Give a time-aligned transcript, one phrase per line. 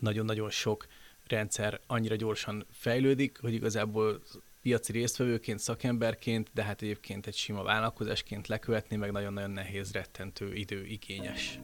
[0.00, 0.86] nagyon-nagyon sok
[1.26, 4.22] rendszer annyira gyorsan fejlődik, hogy igazából
[4.62, 11.60] piaci résztvevőként, szakemberként, de hát egyébként egy sima vállalkozásként lekövetni, meg nagyon-nagyon nehéz, rettentő, időigényes.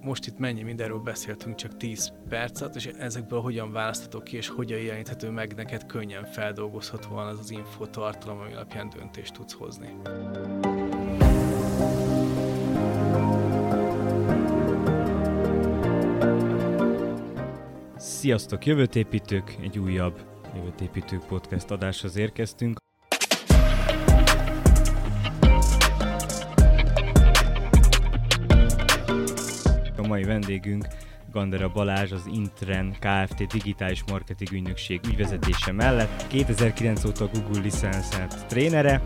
[0.00, 4.78] Most itt mennyi mindenről beszéltünk, csak 10 percet, és ezekből hogyan választhatok ki, és hogyan
[4.78, 9.94] jeleníthető meg neked könnyen feldolgozhatóan az az infotartalom, ami alapján döntést tudsz hozni.
[18.22, 19.56] Sziasztok, jövőtépítők!
[19.62, 20.20] Egy újabb
[20.54, 22.78] Jövőtépítők podcast adáshoz érkeztünk.
[29.96, 30.86] A mai vendégünk
[31.32, 33.46] Gandera Balázs, az Intren Kft.
[33.46, 39.02] digitális marketing ügynökség ügyvezetése mellett 2009 óta Google licenszert trénere,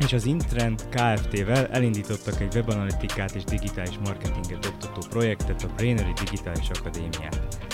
[0.00, 6.70] és az Intrend Kft-vel elindítottak egy webanalitikát és digitális marketinget oktató projektet, a Brainery Digitális
[6.70, 7.67] Akadémiát.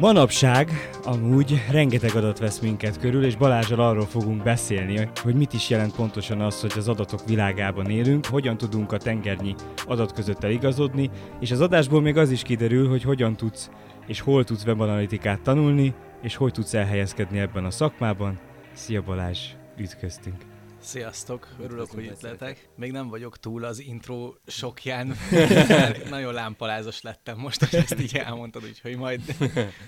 [0.00, 5.70] Manapság amúgy rengeteg adat vesz minket körül, és Balázsral arról fogunk beszélni, hogy mit is
[5.70, 9.54] jelent pontosan az, hogy az adatok világában élünk, hogyan tudunk a tengernyi
[9.86, 13.70] adat között eligazodni, és az adásból még az is kiderül, hogy hogyan tudsz
[14.06, 18.38] és hol tudsz webanalitikát tanulni, és hogy tudsz elhelyezkedni ebben a szakmában.
[18.72, 19.38] Szia Balázs,
[19.76, 20.57] üdvöztünk!
[20.80, 22.68] Sziasztok, örülök, hogy itt lehetek.
[22.74, 25.16] Még nem vagyok túl az intro sokján.
[26.10, 29.20] Nagyon lámpalázos lettem most, hogy ezt így elmondtad, úgyhogy majd,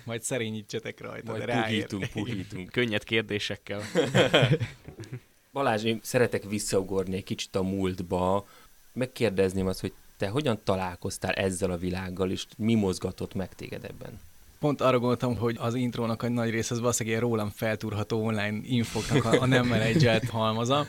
[0.05, 1.31] majd szerényítsetek rajta.
[1.31, 2.71] Majd puhítunk, puhítunk.
[2.71, 3.83] Könnyed kérdésekkel.
[5.53, 8.47] Balázs, én szeretek visszaugorni egy kicsit a múltba.
[8.93, 14.21] Megkérdezném azt, hogy te hogyan találkoztál ezzel a világgal, és mi mozgatott meg téged ebben?
[14.61, 19.25] Pont arra gondoltam, hogy az intrónak a nagy része az valószínűleg rólam feltúrható online infoknak
[19.25, 20.87] a, a nem menedzselt halmaza,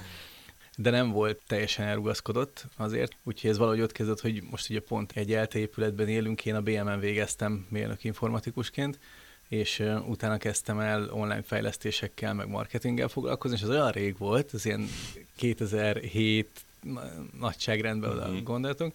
[0.77, 5.11] de nem volt teljesen elrugaszkodott azért, úgyhogy ez valahogy ott kezdett, hogy most ugye pont
[5.15, 8.99] egy ELTE épületben élünk, én a BMN végeztem mérnök informatikusként,
[9.47, 14.65] és utána kezdtem el online fejlesztésekkel, meg marketinggel foglalkozni, és az olyan rég volt, ez
[14.65, 14.87] ilyen
[15.35, 16.49] 2007
[17.39, 18.43] nagyságrendben oda uh-huh.
[18.43, 18.93] gondoltunk,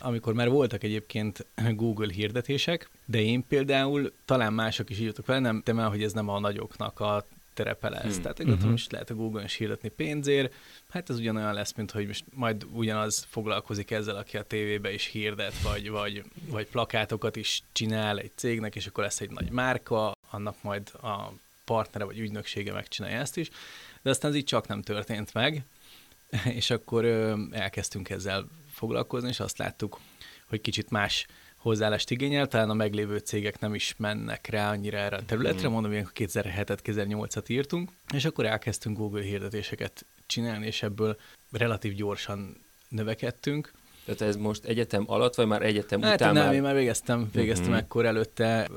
[0.00, 5.78] amikor már voltak egyébként Google hirdetések, de én például, talán mások is írtak vele, nemtem
[5.78, 8.12] el, hogy ez nem a nagyoknak a terepe lesz.
[8.12, 8.22] Hmm.
[8.22, 8.72] Tehát uh-huh.
[8.72, 10.54] is lehet a Google-on is hirdetni pénzért,
[10.88, 15.06] hát ez ugyanolyan lesz, mint hogy most majd ugyanaz foglalkozik ezzel, aki a tévébe is
[15.06, 20.12] hirdet, vagy, vagy, vagy plakátokat is csinál egy cégnek, és akkor lesz egy nagy márka,
[20.30, 21.32] annak majd a
[21.64, 23.50] partnere vagy ügynöksége megcsinálja ezt is,
[24.02, 25.64] de aztán ez így csak nem történt meg,
[26.60, 28.48] és akkor ö, elkezdtünk ezzel
[28.78, 30.00] foglalkozni, és azt láttuk,
[30.48, 31.26] hogy kicsit más
[31.58, 35.72] hozzáállást igényel, talán a meglévő cégek nem is mennek rá annyira erre a területre, hmm.
[35.72, 41.16] mondom, hogy 2007-et, 2008-at írtunk, és akkor elkezdtünk Google hirdetéseket csinálni, és ebből
[41.50, 42.56] relatív gyorsan
[42.88, 43.72] növekedtünk,
[44.16, 46.32] tehát ez most egyetem alatt, vagy már egyetem hát után?
[46.32, 46.54] Nem, már...
[46.54, 47.78] én már végeztem, végeztem uh-huh.
[47.78, 48.68] ekkor előtte,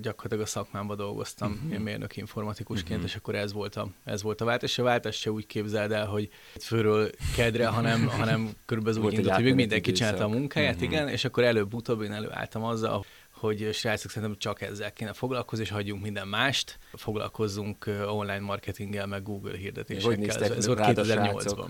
[0.00, 1.72] gyakorlatilag a szakmámban dolgoztam, uh-huh.
[1.72, 3.10] én mérnök informatikusként, uh-huh.
[3.10, 4.78] és akkor ez volt a, ez volt a váltás.
[4.78, 6.28] A váltás se úgy képzeld el, hogy
[6.60, 10.90] fölről kedre, hanem, hanem körülbelül úgy indult, hogy mindenki csinálta a munkáját, uh-huh.
[10.90, 15.70] igen, és akkor előbb-utóbb én előálltam azzal, hogy srácok szerintem csak ezzel kéne foglalkozni, és
[15.70, 20.42] hagyjunk minden mást, foglalkozzunk online marketinggel, meg Google hirdetésekkel.
[20.42, 21.68] Ez, ez volt 2008-ban.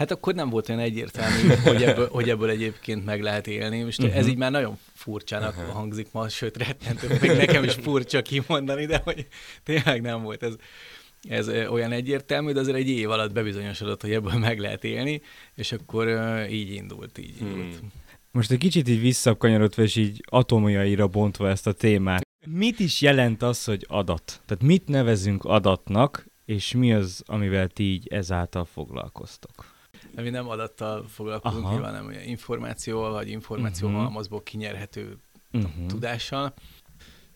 [0.00, 3.82] Hát akkor nem volt olyan egyértelmű, hogy ebből, hogy ebből egyébként meg lehet élni.
[3.82, 4.16] Most uh-huh.
[4.16, 5.72] ez így már nagyon furcsának uh-huh.
[5.72, 9.26] hangzik ma, sőt rettentő, még nekem is furcsa kimondani, de hogy
[9.62, 10.54] tényleg nem volt ez,
[11.28, 15.22] ez olyan egyértelmű, de azért egy év alatt bebizonyosodott, hogy ebből meg lehet élni,
[15.54, 17.48] és akkor uh, így indult, így hmm.
[17.48, 17.82] indult.
[18.30, 22.26] Most egy kicsit így visszakanyarodva, és így atomjaira bontva ezt a témát.
[22.46, 24.42] Mit is jelent az, hogy adat?
[24.46, 29.69] Tehát mit nevezünk adatnak, és mi az, amivel ti így ezáltal foglalkoztok?
[30.14, 31.72] Mi nem adattal foglalkozunk, Aha.
[31.72, 34.02] nyilván nem információval, vagy információ uh-huh.
[34.02, 35.16] halmazból kinyerhető
[35.52, 35.86] uh-huh.
[35.86, 36.54] tudással.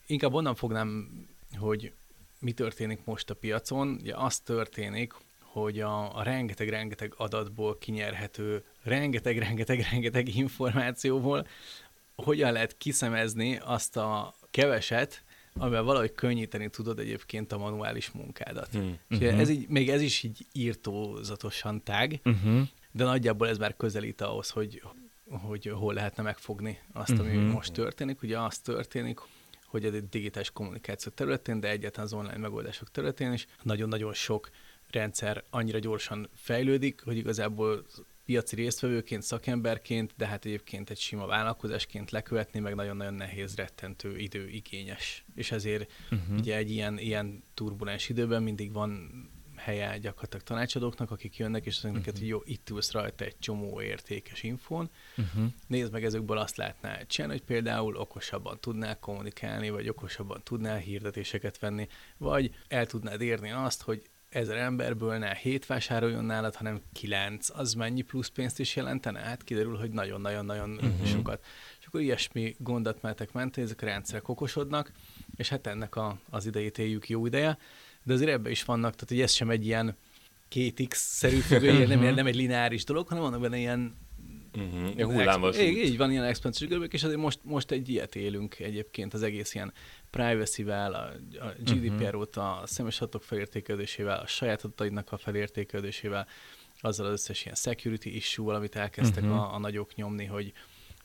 [0.05, 1.09] Inkább onnan fognám,
[1.57, 1.93] hogy
[2.39, 3.97] mi történik most a piacon.
[4.01, 11.47] Ugye az történik, hogy a, a rengeteg-rengeteg adatból kinyerhető, rengeteg-rengeteg-rengeteg információból
[12.15, 15.23] hogyan lehet kiszemezni azt a keveset,
[15.59, 18.71] amivel valahogy könnyíteni tudod egyébként a manuális munkádat.
[18.71, 18.99] Hmm.
[19.09, 19.39] Uh-huh.
[19.39, 22.61] ez így, még ez is így írtózatosan tág, uh-huh.
[22.91, 24.81] de nagyjából ez már közelít ahhoz, hogy,
[25.29, 27.51] hogy hol lehetne megfogni azt, ami uh-huh.
[27.51, 28.21] most történik.
[28.21, 29.19] Ugye az történik,
[29.65, 34.49] hogy a digitális kommunikáció területén, de egyáltalán az online megoldások területén is nagyon-nagyon sok
[34.91, 37.85] rendszer annyira gyorsan fejlődik, hogy igazából
[38.25, 45.25] piaci résztvevőként, szakemberként, de hát egyébként egy sima vállalkozásként lekövetni, meg nagyon-nagyon nehéz, rettentő, időigényes.
[45.35, 46.37] És ezért uh-huh.
[46.37, 49.11] ugye egy ilyen, ilyen turbulens időben mindig van
[49.55, 53.39] helye gyakorlatilag tanácsadóknak, akik jönnek, és azt mondják neked, hogy jó, itt ülsz rajta egy
[53.39, 54.89] csomó értékes infón.
[55.17, 55.51] Uh-huh.
[55.67, 61.59] Nézd meg, ezekből azt látnál csinálni, hogy például okosabban tudnál kommunikálni, vagy okosabban tudnál hirdetéseket
[61.59, 61.87] venni,
[62.17, 64.01] vagy el tudnád érni azt, hogy
[64.35, 69.19] ezer emberből ne hét vásároljon nálad, hanem kilenc, az mennyi plusz pénzt is jelentene?
[69.19, 71.07] Hát kiderül, hogy nagyon-nagyon-nagyon uh-huh.
[71.07, 71.45] sokat.
[71.79, 74.91] És akkor ilyesmi gondot mehetek mentén, ezek a rendszerek okosodnak,
[75.35, 77.57] és hát ennek a, az idejét éljük jó ideje,
[78.03, 79.95] de azért ebbe is vannak, tehát hogy ez sem egy ilyen
[80.47, 83.93] két X-szerű függő, nem, nem egy lineáris dolog, hanem vannak benne ilyen
[84.55, 84.97] Uh-huh.
[84.97, 88.59] Ja, hullámos így, így van ilyen exponenciális görbek, és azért most, most egy ilyet élünk
[88.59, 89.73] egyébként az egész ilyen
[90.09, 91.11] privacy-vel, a,
[91.45, 92.19] a GDPR uh-huh.
[92.19, 96.27] óta, a szemes adatok felértékelődésével, a saját adataidnak a felértékelődésével,
[96.81, 99.39] azzal az összes ilyen security issue-val, amit elkezdtek uh-huh.
[99.39, 100.53] a, a nagyok nyomni, hogy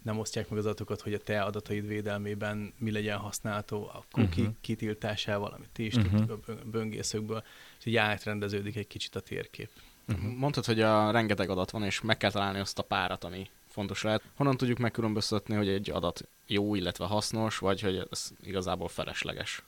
[0.02, 4.42] nem osztják meg az adatokat, hogy a te adataid védelmében mi legyen használható, a cookie
[4.42, 4.56] uh-huh.
[4.60, 6.26] kitiltásával, amit ti is uh-huh.
[6.26, 7.44] tudtuk a böngészőkből,
[7.78, 9.70] és így átrendeződik egy kicsit a térkép.
[10.10, 10.32] Uh-huh.
[10.36, 14.02] Mondtad, hogy a rengeteg adat van, és meg kell találni azt a párat, ami fontos
[14.02, 14.22] lehet.
[14.36, 19.62] Honnan tudjuk megkülönböztetni, hogy egy adat jó, illetve hasznos, vagy hogy ez igazából felesleges?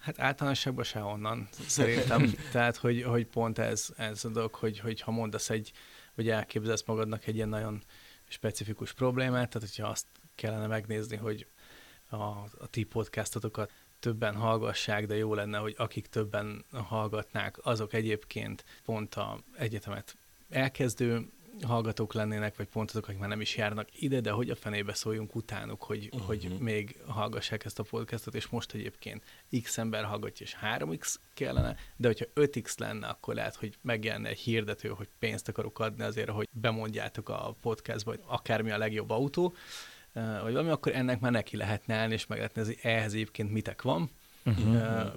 [0.00, 2.34] Hát általánosságban se onnan, szerintem.
[2.52, 5.72] Tehát, hogy, hogy pont ez, ez a dolog, hogy, hogy ha mondasz egy,
[6.14, 7.82] vagy elképzelsz magadnak egy ilyen nagyon
[8.28, 11.46] specifikus problémát, tehát hogyha azt kellene megnézni, hogy
[12.08, 18.64] a, a ti podcastotokat többen hallgassák, de jó lenne, hogy akik többen hallgatnák, azok egyébként
[18.84, 20.16] pont a egyetemet
[20.48, 21.28] elkezdő
[21.62, 24.94] hallgatók lennének, vagy pont azok, akik már nem is járnak ide, de hogy a fenébe
[24.94, 26.26] szóljunk utánuk, hogy, uh-huh.
[26.26, 29.24] hogy még hallgassák ezt a podcastot, és most egyébként
[29.62, 34.38] X ember hallgatja, és 3X kellene, de hogyha 5X lenne, akkor lehet, hogy megjelenne egy
[34.38, 39.54] hirdető, hogy pénzt akarok adni azért, hogy bemondjátok a podcastba, hogy akármi a legjobb autó,
[40.12, 43.82] vagy valami, akkor ennek már neki lehetne állni, és meg lehetne nézni, ehhez egyébként mitek
[43.82, 44.10] van,
[44.44, 45.12] uh-huh.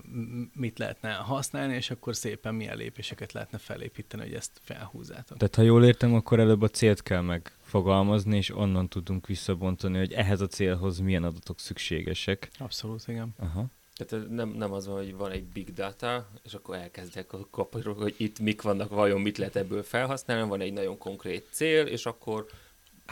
[0.53, 5.37] mit lehetne használni, és akkor szépen milyen lépéseket lehetne felépíteni, hogy ezt felhúzzátok.
[5.37, 10.13] Tehát ha jól értem, akkor előbb a célt kell megfogalmazni, és onnan tudunk visszabontani, hogy
[10.13, 12.49] ehhez a célhoz milyen adatok szükségesek.
[12.57, 13.35] Abszolút, igen.
[13.39, 13.65] Aha.
[13.95, 18.01] Tehát nem, nem az van, hogy van egy big data, és akkor elkezdek a kapcsolók,
[18.01, 22.05] hogy itt mik vannak, vajon mit lehet ebből felhasználni, van egy nagyon konkrét cél, és
[22.05, 22.45] akkor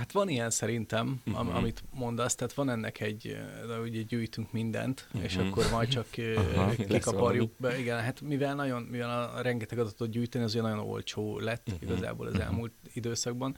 [0.01, 1.39] Hát van ilyen szerintem, uh-huh.
[1.39, 3.37] am- amit mondasz, tehát van ennek egy,
[3.67, 5.23] de ugye gyűjtünk mindent, uh-huh.
[5.23, 6.75] és akkor majd csak uh-huh.
[6.75, 7.79] kikaparjuk be.
[7.79, 11.89] Igen, hát mivel nagyon, mivel a rengeteg adatot gyűjteni, az nagyon olcsó lett uh-huh.
[11.89, 13.55] igazából az elmúlt időszakban.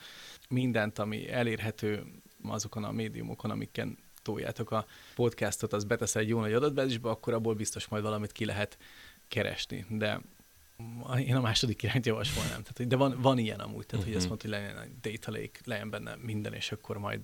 [0.50, 2.04] Mindent, ami elérhető
[2.44, 4.86] azokon a médiumokon, amiken toljátok a
[5.16, 8.78] podcastot, az betesz egy jó nagy adatbázisba, akkor abból biztos majd valamit ki lehet
[9.28, 9.86] keresni.
[9.90, 10.22] De
[11.18, 12.64] én a második irányt javasolnám.
[12.64, 14.06] Tehát, de van, van ilyen amúgy, tehát uh-huh.
[14.06, 17.20] hogy azt mondta, hogy legyen egy data lake, legyen benne minden, és akkor majd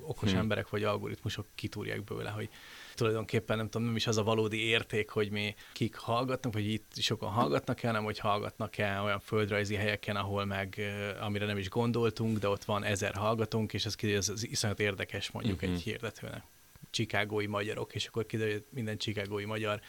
[0.00, 0.38] okos hmm.
[0.38, 2.48] emberek vagy algoritmusok kitúrják bőle, hogy
[2.94, 6.92] tulajdonképpen nem tudom, nem is az a valódi érték, hogy mi kik hallgatnak, vagy itt
[6.96, 10.80] sokan hallgatnak el, nem hogy hallgatnak el olyan földrajzi helyeken, ahol meg,
[11.20, 14.80] amire nem is gondoltunk, de ott van ezer hallgatónk, és ez kiderül, az, az iszonyat
[14.80, 15.72] érdekes mondjuk uh-huh.
[15.72, 16.42] egy hirdetőnek.
[16.90, 19.80] Csikágói magyarok, és akkor kiderül, hogy minden csikágói magyar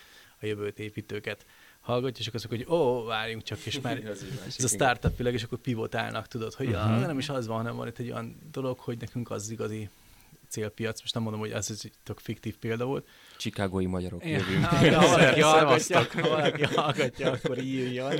[0.42, 1.45] a jövőt építőket
[1.89, 5.44] hallgatja, és akkor azok, hogy ó, várjunk csak, és már ez, a startup világ, és
[5.44, 6.94] akkor pivotálnak, tudod, hogy uh-huh.
[6.94, 9.89] ah, nem is az van, hanem van itt egy olyan dolog, hogy nekünk az igazi
[10.50, 13.07] célpiac, most nem mondom, hogy ez egy tök fiktív példa volt.
[13.38, 14.65] Csikágói magyarok ja, jövünk.
[14.65, 18.13] Ha valaki hallgatja, ha valaki hallgatja, akkor írjon.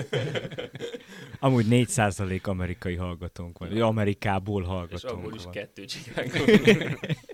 [1.39, 5.51] Amúgy 4% amerikai hallgatónk van, Amerikából hallgatónk És abból is van.
[5.51, 6.57] kettő Csikágói.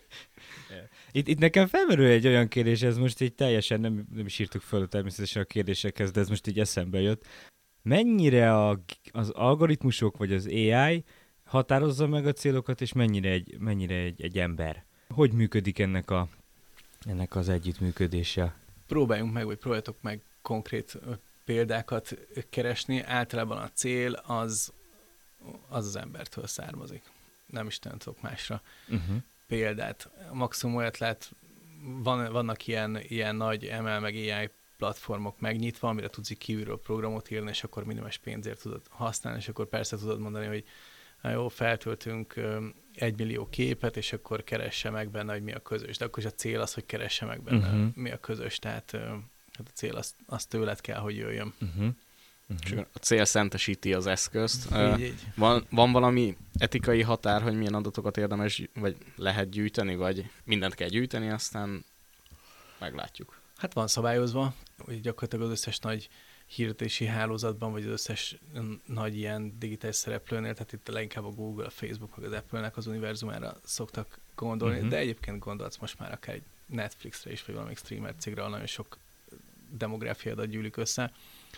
[1.16, 4.62] Itt, itt nekem felmerül egy olyan kérdés, ez most így teljesen nem, nem is írtuk
[4.62, 7.26] föl természetesen a kérdésekhez, de ez most így eszembe jött.
[7.81, 8.80] Mennyire a,
[9.12, 11.04] az algoritmusok vagy az AI
[11.44, 14.86] határozza meg a célokat, és mennyire egy, mennyire egy, egy ember?
[15.10, 16.28] Hogy működik ennek, a,
[17.06, 18.56] ennek az együttműködése?
[18.88, 20.98] Próbáljunk meg, vagy próbáltok meg konkrét
[21.45, 22.18] példákat
[22.50, 23.02] keresni.
[23.02, 24.74] Általában a cél az
[25.69, 27.04] az, az embertől származik.
[27.45, 28.62] Nem is tudok másra.
[28.90, 30.09] Uh-huh példát.
[30.31, 31.31] Maximum olyat lehet,
[32.04, 37.31] van, vannak ilyen, ilyen nagy ML meg AI platformok megnyitva, amire tudsz így kívülről programot
[37.31, 40.64] írni, és akkor minimális pénzért tudod használni, és akkor persze tudod mondani, hogy
[41.21, 42.42] na jó, feltöltünk
[42.95, 45.97] egy millió képet, és akkor keresse meg benne, hogy mi a közös.
[45.97, 47.95] De akkor is a cél az, hogy keresse meg benne, uh-huh.
[47.95, 48.59] mi a közös.
[48.59, 48.92] Tehát
[49.52, 51.54] hát a cél az, az tőled kell, hogy jöjjön.
[51.61, 51.95] Uh-huh.
[52.49, 52.85] Uh-huh.
[52.94, 54.68] a cél szentesíti az eszközt.
[54.75, 55.28] Így, így.
[55.35, 60.87] Van, van valami etikai határ, hogy milyen adatokat érdemes, vagy lehet gyűjteni, vagy mindent kell
[60.87, 61.85] gyűjteni, aztán
[62.80, 63.40] meglátjuk.
[63.57, 66.09] Hát van szabályozva, hogy gyakorlatilag az összes nagy
[66.45, 68.37] hirdetési hálózatban, vagy az összes
[68.85, 72.87] nagy ilyen digitális szereplőnél, tehát itt leginkább a Google, a Facebook, meg az Apple-nek az
[72.87, 74.90] univerzumára szoktak gondolni, uh-huh.
[74.90, 78.97] de egyébként gondolsz most már akár egy Netflixre is, vagy valami streamer cégre, nagyon sok
[79.69, 81.11] demográfiai adat gyűlik össze,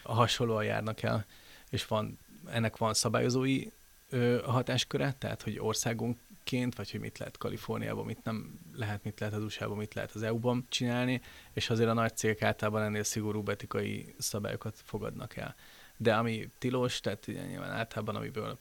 [0.03, 1.25] hasonlóan járnak el,
[1.69, 2.17] és van,
[2.49, 3.65] ennek van szabályozói
[4.09, 9.35] ö, hatásköre, tehát hogy országonként, vagy hogy mit lehet Kaliforniában, mit nem lehet, mit lehet
[9.35, 11.21] az usa mit lehet az EU-ban csinálni,
[11.53, 15.55] és azért a nagy cégek általában ennél szigorú etikai szabályokat fogadnak el.
[15.97, 18.57] De ami tilos, tehát ugye nyilván általában, amiből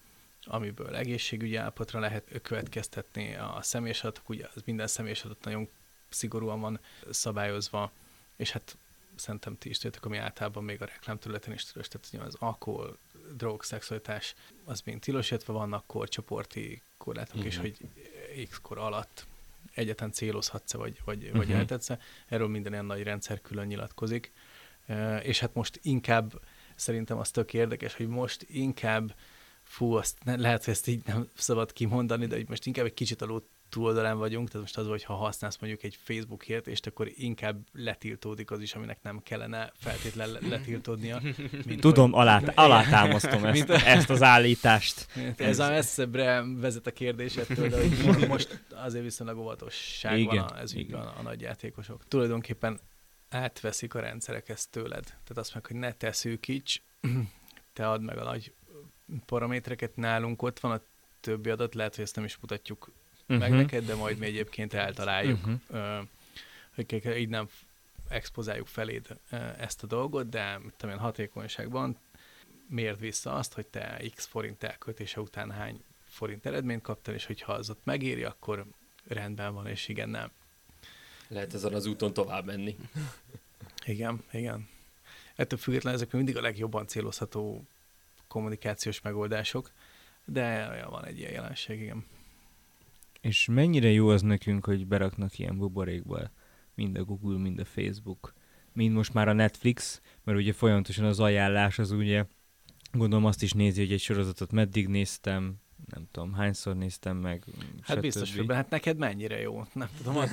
[0.46, 5.68] amiből egészségügyi állapotra lehet következtetni a személyes adatok, ugye az minden személyes adat nagyon
[6.08, 7.92] szigorúan van szabályozva,
[8.36, 8.76] és hát
[9.16, 12.98] szerintem ti is tudjátok, ami általában még a reklámterületen is tilos, tehát az alkohol,
[13.36, 17.46] drog, szexualitás, az mind tilos, illetve vannak korcsoporti korlátok uh-huh.
[17.46, 17.62] is, mhm.
[17.62, 19.26] hogy x kor alatt
[19.74, 21.36] egyetlen célozhatsz vagy, vagy, uh-huh.
[21.36, 21.56] vagy mhm.
[21.56, 21.88] eltetsz
[22.26, 24.32] Erről minden ilyen nagy rendszer külön nyilatkozik.
[25.22, 26.40] És hát most inkább,
[26.74, 29.14] szerintem az tök érdekes, hogy most inkább,
[29.62, 32.94] fú, azt ne, lehet, hogy ezt így nem szabad kimondani, de hogy most inkább egy
[32.94, 37.08] kicsit alul túloldalán vagyunk, tehát most az, hogy ha használsz mondjuk egy Facebook hirdetést, akkor
[37.14, 41.20] inkább letiltódik az is, aminek nem kellene feltétlenül letiltódnia.
[41.66, 42.20] Mint Tudom, hogy...
[42.20, 45.06] alá, alátámasztom ezt, ezt az állítást.
[45.36, 50.60] Ez a messzebbre vezet a kérdésettől, de hogy most azért viszonylag óvatosság igen, van a,
[50.60, 51.00] ez igen.
[51.00, 52.04] a, a nagy játékosok.
[52.08, 52.80] Tulajdonképpen
[53.28, 55.04] átveszik a rendszerek ezt tőled.
[55.04, 56.82] Tehát azt meg, hogy ne te szűkíts,
[57.72, 58.52] te add meg a nagy
[59.26, 60.80] paramétereket, nálunk ott van a
[61.20, 62.92] többi adat, lehet, hogy ezt nem is mutatjuk
[63.28, 63.38] uh-huh.
[63.38, 66.06] meg neked, de majd mi egyébként eltaláljuk, uh-huh.
[66.74, 67.48] hogy így nem
[68.08, 69.06] expozáljuk feléd
[69.58, 71.96] ezt a dolgot, de mit tudom én, hatékonyságban
[72.68, 77.52] mérd vissza azt, hogy te x forint elkötése után hány forint eredményt kaptál, és hogyha
[77.52, 78.64] az ott megéri, akkor
[79.08, 80.30] rendben van, és igen, nem.
[81.28, 82.76] Lehet ezen az úton tovább menni.
[83.86, 84.68] igen, igen.
[85.34, 87.64] Ettől függetlenül ezek mindig a legjobban célozható
[88.28, 89.70] kommunikációs megoldások,
[90.24, 92.06] de van egy ilyen jelenség, igen.
[93.26, 96.30] És mennyire jó az nekünk, hogy beraknak ilyen buborékba
[96.74, 98.34] mind a Google, mind a Facebook,
[98.72, 102.24] mind most már a Netflix, mert ugye folyamatosan az ajánlás az ugye,
[102.92, 105.54] gondolom azt is nézi, hogy egy sorozatot meddig néztem,
[105.86, 107.44] nem tudom, hányszor néztem meg.
[107.80, 110.24] Hát biztos, hogy hát neked mennyire jó, nem tudom.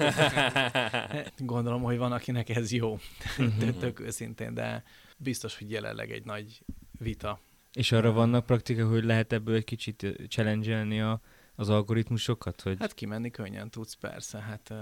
[1.37, 2.99] Gondolom, hogy van, akinek ez jó,
[3.37, 3.69] mhm.
[3.79, 4.83] tök őszintén, de
[5.17, 6.63] biztos, hogy jelenleg egy nagy
[6.99, 7.39] vita.
[7.73, 11.21] És arra vannak praktika, hogy lehet ebből egy kicsit challenge a
[11.55, 12.61] az algoritmusokat?
[12.61, 12.77] Hogy...
[12.79, 14.39] Hát kimenni könnyen tudsz, persze.
[14.39, 14.77] Hát uh,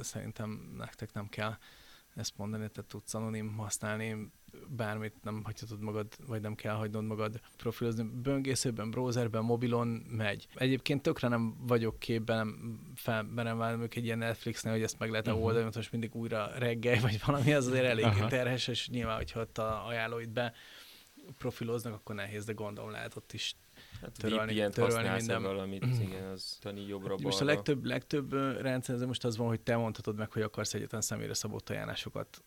[0.00, 1.56] szerintem nektek nem kell
[2.14, 4.30] ezt mondani, tehát tudsz anonim használni,
[4.68, 8.02] bármit nem hagyhatod magad, vagy nem kell hagynod magad profilozni.
[8.02, 10.48] Böngészőben, browserben, mobilon megy.
[10.54, 15.10] Egyébként tökre nem vagyok képben, nem, fel, nem válom egy ilyen Netflixnél, hogy ezt meg
[15.10, 15.44] lehet uh-huh.
[15.44, 18.28] oldani, mert most mindig újra reggel, vagy valami, az azért elég uh-huh.
[18.28, 20.52] terhes, és nyilván, hogyha ott a ajánlóit be
[21.38, 23.56] profiloznak, akkor nehéz, de gondolom lehet ott is
[24.04, 25.42] Hát törölni, VPN-t törölni minden.
[25.42, 29.60] valamit, igen, az tani jobbra hát Most a legtöbb, legtöbb rendszer most az van, hogy
[29.60, 32.44] te mondhatod meg, hogy akarsz egyetlen személyre szabott ajánlásokat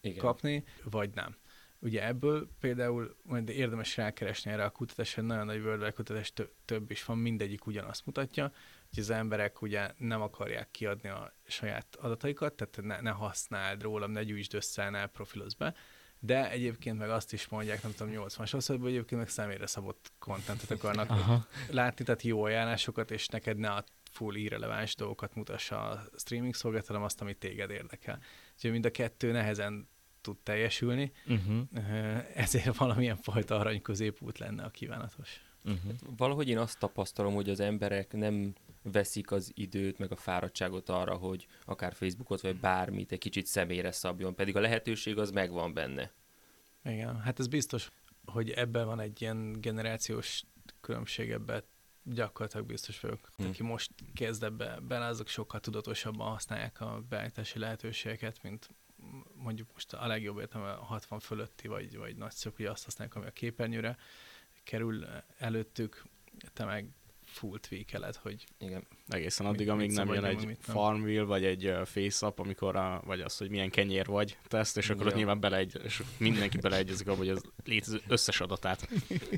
[0.00, 0.18] igen.
[0.18, 1.36] kapni, vagy nem.
[1.82, 6.32] Ugye ebből például majd érdemes rákeresni erre a kutatásra, nagyon nagy World kutatás
[6.64, 8.52] több is van, mindegyik ugyanazt mutatja,
[8.88, 14.10] hogy az emberek ugye nem akarják kiadni a saját adataikat, tehát ne, ne használd rólam,
[14.10, 15.74] ne gyűjtsd össze, ne profilozz be,
[16.20, 20.12] de egyébként meg azt is mondják, nem tudom, 80 sokszor, hogy egyébként meg személyre szabott
[20.18, 21.46] kontentet akarnak Aha.
[21.70, 27.02] látni, tehát jó ajánlásokat, és neked ne a full irreleváns dolgokat mutassa a streaming szolgáltató,
[27.02, 28.18] azt, amit téged érdekel.
[28.54, 29.88] Úgyhogy mind a kettő nehezen
[30.20, 31.60] tud teljesülni, uh-huh.
[32.34, 35.40] ezért valamilyen fajta arany középút lenne a kívánatos.
[35.64, 35.92] Uh-huh.
[36.16, 41.14] Valahogy én azt tapasztalom, hogy az emberek nem veszik az időt, meg a fáradtságot arra,
[41.14, 46.12] hogy akár Facebookot, vagy bármit egy kicsit személyre szabjon, pedig a lehetőség az megvan benne.
[46.84, 47.90] Igen, hát ez biztos,
[48.24, 50.42] hogy ebben van egy ilyen generációs
[50.80, 51.62] különbség, ebben
[52.02, 53.30] gyakorlatilag biztos vagyok.
[53.36, 53.46] Hmm.
[53.46, 58.68] Aki most kezd ebbe bele, azok sokkal tudatosabban használják a beállítási lehetőségeket, mint
[59.34, 63.26] mondjuk most a legjobb értem a 60 fölötti, vagy, vagy nagyszok, hogy azt használják, ami
[63.26, 63.96] a képernyőre
[64.62, 65.06] kerül
[65.38, 66.04] előttük,
[66.52, 66.88] te meg
[67.32, 68.86] full tweakeled, hogy igen.
[69.08, 73.50] Egészen addig, amíg nem jön egy Farmville, vagy egy FaceApp, amikor a, vagy az, hogy
[73.50, 77.42] milyen kenyér vagy teszt, és akkor ott nyilván beleegy, és mindenki beleegyezik abba, hogy az
[77.64, 78.88] létező összes adatát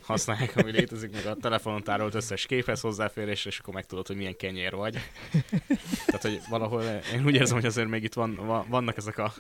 [0.02, 4.36] használják, ami létezik, meg a telefonon tárolt összes képhez hozzáférés, és akkor megtudod, hogy milyen
[4.36, 4.98] kenyér vagy.
[6.06, 6.82] Tehát, hogy valahol
[7.14, 9.32] én úgy érzem, hogy azért még itt van, van vannak ezek a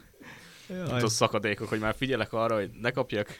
[0.68, 1.00] Jaj.
[1.06, 3.38] szakadékok, hogy már figyelek arra, hogy ne kapjak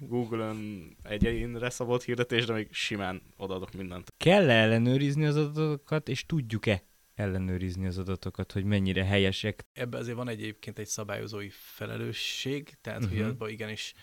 [0.00, 4.12] Google-ön egyénre szabott hirdetés, de még simán odaadok mindent.
[4.16, 6.82] Kell ellenőrizni az adatokat, és tudjuk-e
[7.14, 9.64] ellenőrizni az adatokat, hogy mennyire helyesek?
[9.72, 13.14] Ebben azért van egyébként egy szabályozói felelősség, tehát uh-huh.
[13.16, 13.34] hogy mhm.
[13.34, 13.94] abban igenis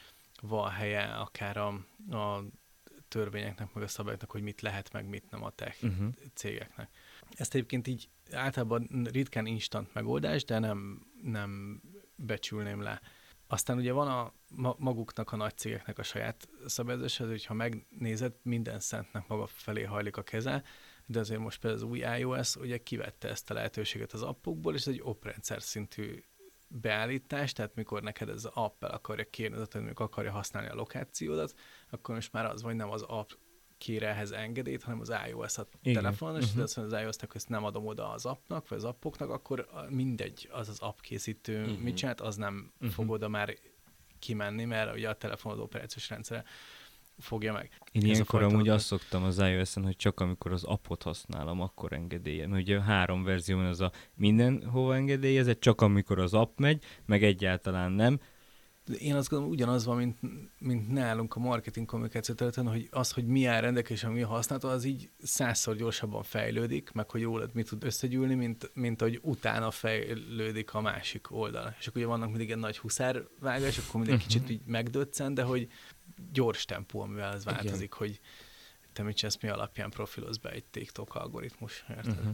[0.41, 1.67] van helye akár a,
[2.17, 2.43] a
[3.07, 6.07] törvényeknek, meg a szabályoknak, hogy mit lehet, meg mit nem a tech uh-huh.
[6.33, 6.89] cégeknek.
[7.31, 11.81] Ezt egyébként így általában ritkán instant megoldás, de nem, nem
[12.15, 13.01] becsülném le
[13.53, 14.33] Aztán ugye van a
[14.77, 20.17] maguknak, a nagy cégeknek a saját szabályozása, hogy ha megnézed, minden szentnek maga felé hajlik
[20.17, 20.63] a keze,
[21.05, 24.81] de azért most például az új iOS ugye kivette ezt a lehetőséget az appokból, és
[24.81, 26.23] ez egy oprendszer szintű
[26.67, 31.53] beállítás, tehát mikor neked ez az app el akarja kérni, mondjuk akarja használni a lokációdat,
[31.89, 33.29] akkor most már az vagy nem az app
[33.83, 36.83] kér ehhez engedélyt, hanem az iOS a telefonon, és uh-huh.
[36.83, 40.79] az iOS-nak ezt nem adom oda az appnak, vagy az appoknak, akkor mindegy, az az
[40.79, 41.79] app készítő uh-huh.
[41.79, 42.91] mit csinált, az nem uh-huh.
[42.91, 43.55] fog oda már
[44.19, 46.43] kimenni, mert ugye a telefonod operációs rendszere
[47.17, 47.69] fogja meg.
[47.91, 52.47] Én ilyenkor amúgy azt szoktam az iOS-en, hogy csak amikor az appot használom, akkor engedélye.
[52.47, 57.23] Mert ugye három verzió van, az a mindenhova engedélyezett, csak amikor az app megy, meg
[57.23, 58.19] egyáltalán nem.
[58.99, 60.17] Én azt gondolom, ugyanaz van, mint,
[60.59, 64.83] mint nálunk a marketing kommunikáció területen, hogy az, hogy mi áll rendelkezésre, mi használható, az
[64.83, 70.73] így százszor gyorsabban fejlődik, meg hogy jól mit tud összegyűlni, mint, mint hogy utána fejlődik
[70.73, 71.75] a másik oldal.
[71.79, 74.27] És akkor ugye vannak mindig egy nagy huszárvágás, akkor mindig uh-huh.
[74.27, 75.67] kicsit így megdöccen, de hogy
[76.31, 77.97] gyors tempó, amivel ez változik, Igen.
[77.97, 78.19] hogy
[78.93, 82.17] te mit csinálsz, mi alapján profiloz be egy TikTok algoritmus, érted?
[82.17, 82.33] Uh-huh.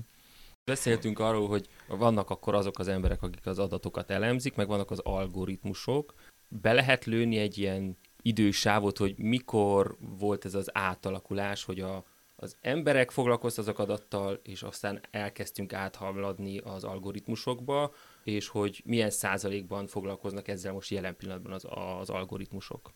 [0.63, 4.99] Beszéltünk arról, hogy vannak akkor azok az emberek, akik az adatokat elemzik, meg vannak az
[4.99, 6.13] algoritmusok.
[6.49, 12.03] Be lehet lőni egy ilyen idősávot, hogy mikor volt ez az átalakulás, hogy a,
[12.35, 19.87] az emberek foglalkoztak azok adattal, és aztán elkezdtünk áthamladni az algoritmusokba, és hogy milyen százalékban
[19.87, 21.65] foglalkoznak ezzel most jelen pillanatban az,
[21.99, 22.91] az algoritmusok.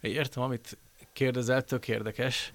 [0.00, 0.78] Értem, amit
[1.12, 2.52] kérdezel, tök érdekes.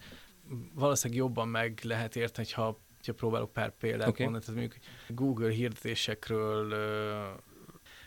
[0.74, 4.25] Valószínűleg jobban meg lehet érteni, ha, ha próbálok pár példát okay.
[4.25, 4.46] mondani.
[4.46, 6.74] Tehát mondjuk Google hirdetésekről,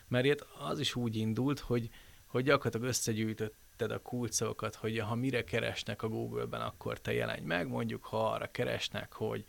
[0.09, 1.91] mert az is úgy indult, hogy,
[2.31, 7.69] hogy gyakorlatilag összegyűjtötted a kulcsokat, hogy ha mire keresnek a Google-ben, akkor te jelenj meg,
[7.69, 9.45] mondjuk ha arra keresnek, hogy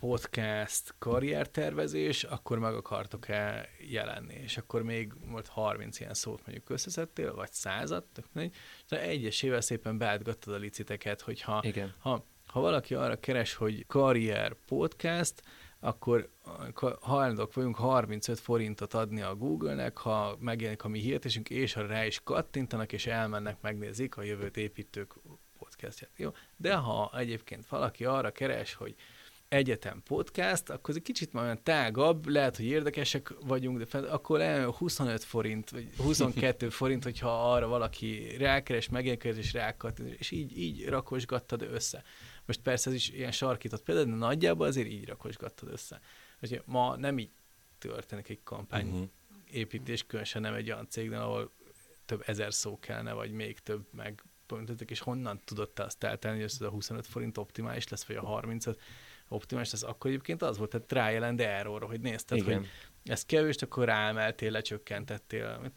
[0.00, 4.34] podcast karriertervezés, akkor meg akartok-e jelenni.
[4.34, 8.56] És akkor még volt 30 ilyen szót mondjuk összeszedtél, vagy százat, tök mindegy,
[8.88, 11.94] de egyesével szépen beátgattad a liciteket, hogyha Igen.
[11.98, 15.42] Ha, ha valaki arra keres, hogy karrier podcast,
[15.84, 16.28] akkor
[17.00, 22.06] hajlandók vagyunk 35 forintot adni a Google-nek, ha megjelenik a mi hirdetésünk, és ha rá
[22.06, 25.14] is kattintanak, és elmennek, megnézik a jövőt építők
[25.58, 26.10] podcastját.
[26.16, 26.30] Jó?
[26.56, 28.94] De ha egyébként valaki arra keres, hogy
[29.48, 34.04] egyetem podcast, akkor ez egy kicsit már olyan tágabb, lehet, hogy érdekesek vagyunk, de fel,
[34.04, 40.30] akkor le 25 forint, vagy 22 forint, hogyha arra valaki rákeres, megérkezik, és rákat, és
[40.30, 42.02] így, így rakosgattad össze.
[42.46, 46.00] Most persze ez is ilyen sarkított például, de nagyjából azért így rakosgattad össze.
[46.42, 47.30] Ugye ma nem így
[47.78, 49.08] történik egy kampány uh-huh.
[49.50, 51.50] építés, különösen nem egy olyan cégnél, ahol
[52.04, 54.22] több ezer szó kellene, vagy még több meg
[54.86, 58.24] és honnan tudod te azt eltenni, hogy ez a 25 forint optimális lesz, vagy a
[58.24, 58.80] 35
[59.28, 62.58] optimális lesz, akkor egyébként az volt, tehát trial and error, hogy nézted, Igen.
[62.58, 62.68] hogy
[63.04, 65.70] ez kevés, akkor ráemeltél, lecsökkentettél.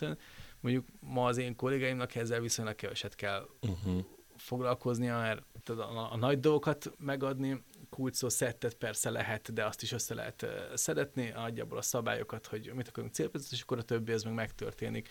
[0.59, 4.05] Mondjuk ma az én kollégáimnak ezzel viszonylag keveset kell uh-huh.
[4.35, 10.13] foglalkoznia, mert a, a, nagy dolgokat megadni, kulcsszó szettet persze lehet, de azt is össze
[10.13, 14.33] lehet szedetni, adjából a szabályokat, hogy mit akarunk célpozni, és akkor a többi az meg
[14.33, 15.09] megtörténik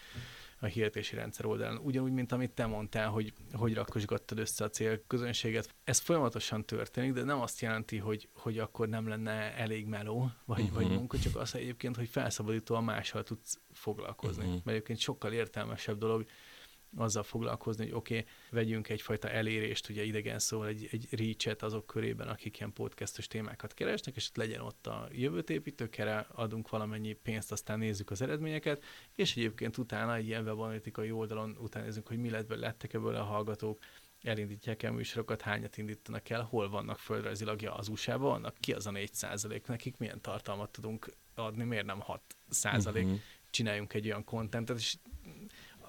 [0.60, 1.76] a hirdetési rendszer oldalán.
[1.76, 5.74] Ugyanúgy, mint amit te mondtál, hogy hogy rakosgattad össze a célközönséget.
[5.84, 10.60] Ez folyamatosan történik, de nem azt jelenti, hogy, hogy akkor nem lenne elég meló, vagy,
[10.60, 10.76] uh-huh.
[10.76, 14.42] vagy munka, csak az egyébként, hogy felszabadítóan mással tudsz foglalkozni.
[14.42, 14.54] Uh-huh.
[14.54, 16.26] Mert egyébként sokkal értelmesebb dolog
[16.96, 21.86] azzal foglalkozni, hogy oké, okay, vegyünk egyfajta elérést, ugye idegen szóval egy, egy reach azok
[21.86, 27.12] körében, akik ilyen podcastos témákat keresnek, és ott legyen ott a jövőt építőkere, adunk valamennyi
[27.12, 32.30] pénzt, aztán nézzük az eredményeket, és egyébként utána egy ilyen webanalitikai oldalon utána hogy mi
[32.30, 33.78] lett lettek ebből a hallgatók,
[34.22, 38.86] elindítják el műsorokat, hányat indítanak el, hol vannak földrajzilag, ja, az USA-ban vannak, ki az
[38.86, 43.20] a 4 százalék, nekik milyen tartalmat tudunk adni, miért nem 6 százalék, uh-huh.
[43.50, 44.96] csináljunk egy olyan kontentet, és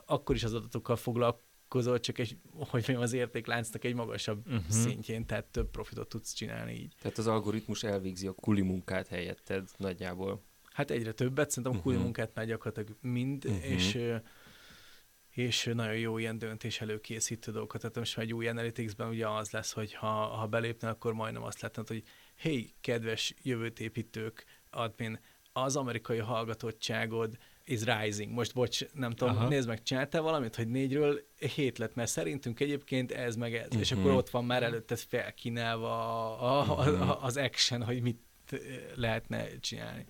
[0.08, 4.70] akkor is az adatokkal foglalkozol, csak egy, hogy mondjam, az értékláncnak egy magasabb uh-huh.
[4.70, 6.93] szintjén, tehát több profitot tudsz csinálni így.
[7.02, 10.43] Tehát az algoritmus elvégzi a kuli munkát helyetted nagyjából.
[10.74, 12.04] Hát egyre többet, szerintem a kuli uh-huh.
[12.04, 13.72] munkát már gyakorlatilag mind, uh-huh.
[13.72, 14.00] és
[15.30, 17.82] és nagyon jó ilyen döntés előkészítő dolgokat.
[17.82, 21.43] Tehát most már egy új Analytics-ben ugye az lesz, hogy ha, ha belépne, akkor majdnem
[21.43, 22.04] azt látnod, hogy
[22.36, 25.20] hey, kedves jövőtépítők, admin,
[25.54, 28.34] az amerikai hallgatottságod is rising.
[28.34, 29.47] Most bocs, nem tudom, Aha.
[29.47, 33.65] nézd meg, csináltál valamit, hogy négyről hét lett, mert szerintünk egyébként ez meg ez.
[33.65, 33.82] Uh-huh.
[33.82, 35.89] És akkor ott van már előtte felkínálva
[36.39, 37.23] a, a, a, uh-huh.
[37.23, 38.19] az action, hogy mit
[38.95, 40.06] lehetne csinálni.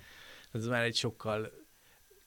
[0.51, 1.51] Ez már egy sokkal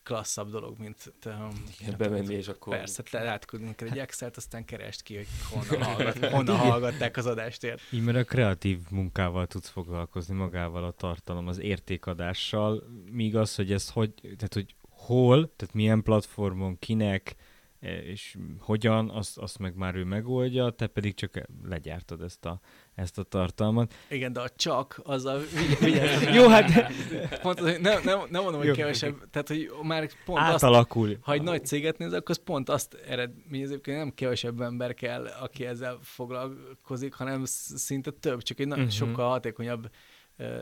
[0.02, 1.48] klasszabb dolog, mint te,
[1.80, 2.76] Igen, bemenni, és akkor...
[2.76, 7.26] Persze, le átküldni neked egy excel aztán kerest ki, hogy honnan, hallgat, honnan hallgatták az
[7.26, 7.76] adást.
[7.90, 13.72] Így, mert a kreatív munkával tudsz foglalkozni magával a tartalom, az értékadással, míg az, hogy
[13.72, 14.74] ez hogy, tehát hogy
[15.06, 17.34] hol, tehát milyen platformon, kinek,
[17.80, 22.60] e, és hogyan, azt, azt meg már ő megoldja, te pedig csak legyártod ezt a,
[22.94, 23.94] ezt a tartalmat.
[24.08, 25.38] Igen, de a csak, az a.
[26.34, 26.92] Jó, hát...
[27.42, 28.74] Pont, nem, nem, nem mondom, hogy Jó.
[28.74, 31.08] kevesebb, tehát hogy már pont Átalakul.
[31.08, 34.94] azt, ha egy nagy céget néz, akkor az pont azt eredményez, hogy nem kevesebb ember
[34.94, 38.88] kell, aki ezzel foglalkozik, hanem szinte több, csak egy uh-huh.
[38.88, 39.90] sokkal hatékonyabb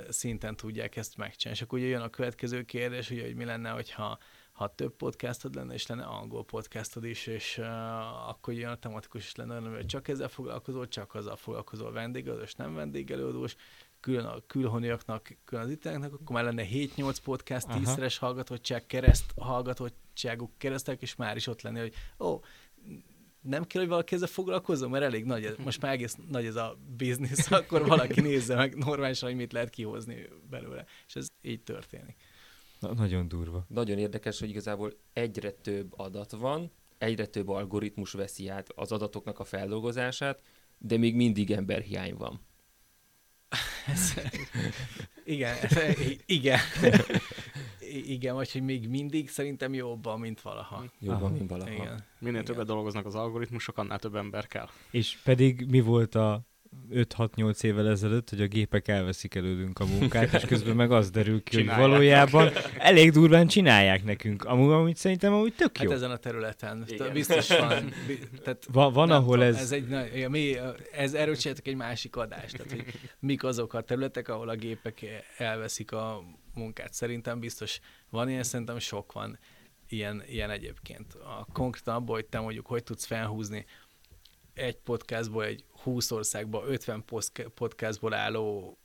[0.08, 1.60] szinten tudják ezt megcsinálni.
[1.60, 4.18] És akkor ugye jön a következő kérdés, ugye, hogy mi lenne, hogyha
[4.58, 9.24] ha több podcastod lenne, és lenne angol podcastod is, és uh, akkor jön a tematikus
[9.24, 13.56] is lenne, hogy csak ezzel foglalkozol, csak azzal foglalkozol vendégelődős, nem vendégelődős,
[14.00, 20.50] külön a külhoniaknak, külön az itteneknek, akkor már lenne 7-8 podcast, 10-szeres hallgatottság, kereszt hallgatottságuk
[20.58, 22.42] keresztek, és már is ott lenne, hogy ó, oh,
[23.40, 26.79] nem kell, hogy valaki ezzel foglalkozzon, mert elég nagy, most már egész nagy ez a
[26.96, 30.85] biznisz, akkor valaki nézze meg normálisan, hogy mit lehet kihozni belőle.
[31.07, 32.16] És ez így történik.
[32.81, 33.64] Na, nagyon durva.
[33.68, 39.38] Nagyon érdekes, hogy igazából egyre több adat van, egyre több algoritmus veszi át az adatoknak
[39.38, 40.42] a feldolgozását,
[40.79, 42.40] de még mindig emberhiány van.
[45.24, 45.57] igen,
[46.27, 46.59] igen.
[47.90, 50.85] igen, vagy hogy még mindig szerintem jobban, mint valaha.
[50.98, 51.33] Jobban, Aha.
[51.33, 51.70] mint valaha.
[51.70, 52.05] Igen.
[52.18, 52.44] Minél igen.
[52.44, 54.68] többet dolgoznak az algoritmusok, annál több ember kell.
[54.90, 56.46] És pedig mi volt a
[56.90, 61.42] 5-6-8 évvel ezelőtt, hogy a gépek elveszik előlünk a munkát, és közben meg az derül
[61.42, 61.81] ki, csinálják.
[61.81, 64.44] hogy valójában elég durván csinálják nekünk.
[64.44, 65.90] Amúgy, amúgy szerintem amúgy tök hát jó.
[65.90, 66.85] Hát ezen a területen.
[66.87, 67.12] Igen.
[67.12, 67.92] Biztos van.
[68.44, 69.57] Tehát Va, van, ahol tudom, ez...
[69.57, 70.57] Ez, egy, mi,
[70.92, 72.57] ez erről egy másik adást.
[72.57, 72.85] Tehát, hogy
[73.18, 76.22] mik azok a területek, ahol a gépek elveszik a
[76.54, 76.92] munkát.
[76.92, 79.38] Szerintem biztos van ilyen, szerintem sok van
[79.88, 81.14] ilyen, ilyen egyébként.
[81.14, 83.66] A konkrétan abból, hogy te mondjuk hogy tudsz felhúzni
[84.59, 87.05] egy podcastból, egy 20 országból, 50
[87.55, 88.79] podcastból álló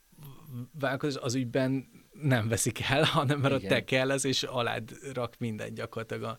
[0.78, 3.72] vállalkozás, az ügyben nem veszik el, hanem mert Igen.
[3.72, 6.38] a te kell ez, és alád rak minden gyakorlatilag a,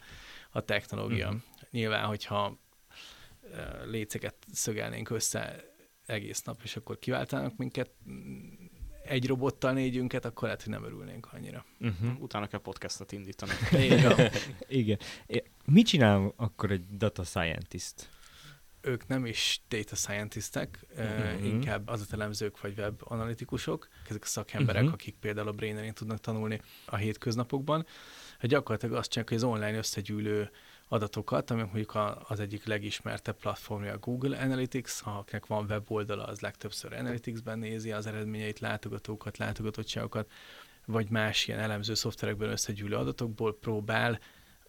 [0.51, 1.27] a technológia.
[1.27, 1.41] Uh-huh.
[1.71, 2.59] Nyilván, hogyha
[3.85, 5.63] léceket szögelnénk össze
[6.05, 7.89] egész nap, és akkor kiváltanak minket
[9.05, 11.65] egy robottal négyünket, akkor lehet, hogy nem örülnénk annyira.
[11.79, 12.21] Uh-huh.
[12.21, 13.51] Utána kell podcastot indítani.
[13.91, 14.31] Igen.
[14.67, 14.99] Igen.
[15.65, 18.09] Mit csinál akkor egy data scientist?
[18.85, 21.45] Ők nem is data scientistek, uh-huh.
[21.45, 24.93] inkább adatelemzők vagy web analitikusok, ezek a szakemberek, uh-huh.
[24.93, 27.85] akik például a Brainerin tudnak tanulni a hétköznapokban.
[28.39, 30.49] Hát gyakorlatilag azt csinálják, hogy az online összegyűlő
[30.87, 36.39] adatokat, ami mondjuk az egyik legismertebb platformja a Google Analytics, ha akinek van weboldala, az
[36.39, 40.31] legtöbbször Analytics-ben nézi az eredményeit, látogatókat, látogatottságokat,
[40.85, 44.19] vagy más ilyen elemző szoftverekben összegyűlő adatokból próbál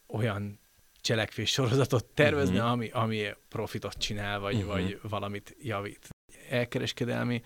[0.06, 0.58] olyan
[1.06, 2.70] cselekvés sorozatot tervezni, uh-huh.
[2.70, 4.70] ami, ami profitot csinál, vagy, uh-huh.
[4.70, 6.08] vagy valamit javít.
[6.50, 7.42] Elkereskedelmi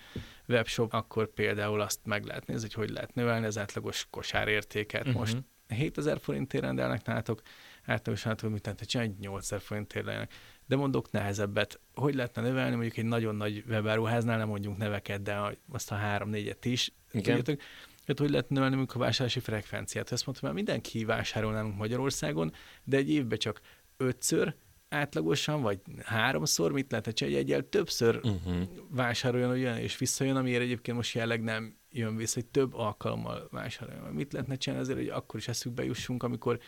[0.47, 5.01] webshop, akkor például azt meg lehet nézni, hogy hogy lehet növelni az átlagos kosárértéket.
[5.01, 5.19] Uh-huh.
[5.19, 7.41] Most 7000 forintért rendelnek nálatok,
[7.85, 10.33] általánosan hogy mit lehetne csinálni, 8000 forintért lennek.
[10.65, 15.57] De mondok nehezebbet, hogy lehetne növelni, mondjuk egy nagyon nagy webáruháznál, nem mondjuk neveket, de
[15.71, 17.35] azt a három-négyet is Igen.
[17.35, 17.65] tudjátok,
[18.11, 20.11] Hát hogy lehet növelni a vásárlási frekvenciát?
[20.11, 23.61] Ezt mondtam, mert mindenki vásárol nálunk Magyarországon, de egy évben csak
[23.97, 24.55] ötször
[24.89, 28.61] átlagosan, vagy háromszor, mit lehet egy egyel többször uh-huh.
[28.89, 33.47] vásároljon, hogy jön és visszajön, amiért egyébként most jelenleg nem jön vissza, hogy több alkalommal
[33.51, 34.13] vásároljon.
[34.13, 36.59] Mit lehetne csinálni azért, hogy akkor is eszükbe jussunk, amikor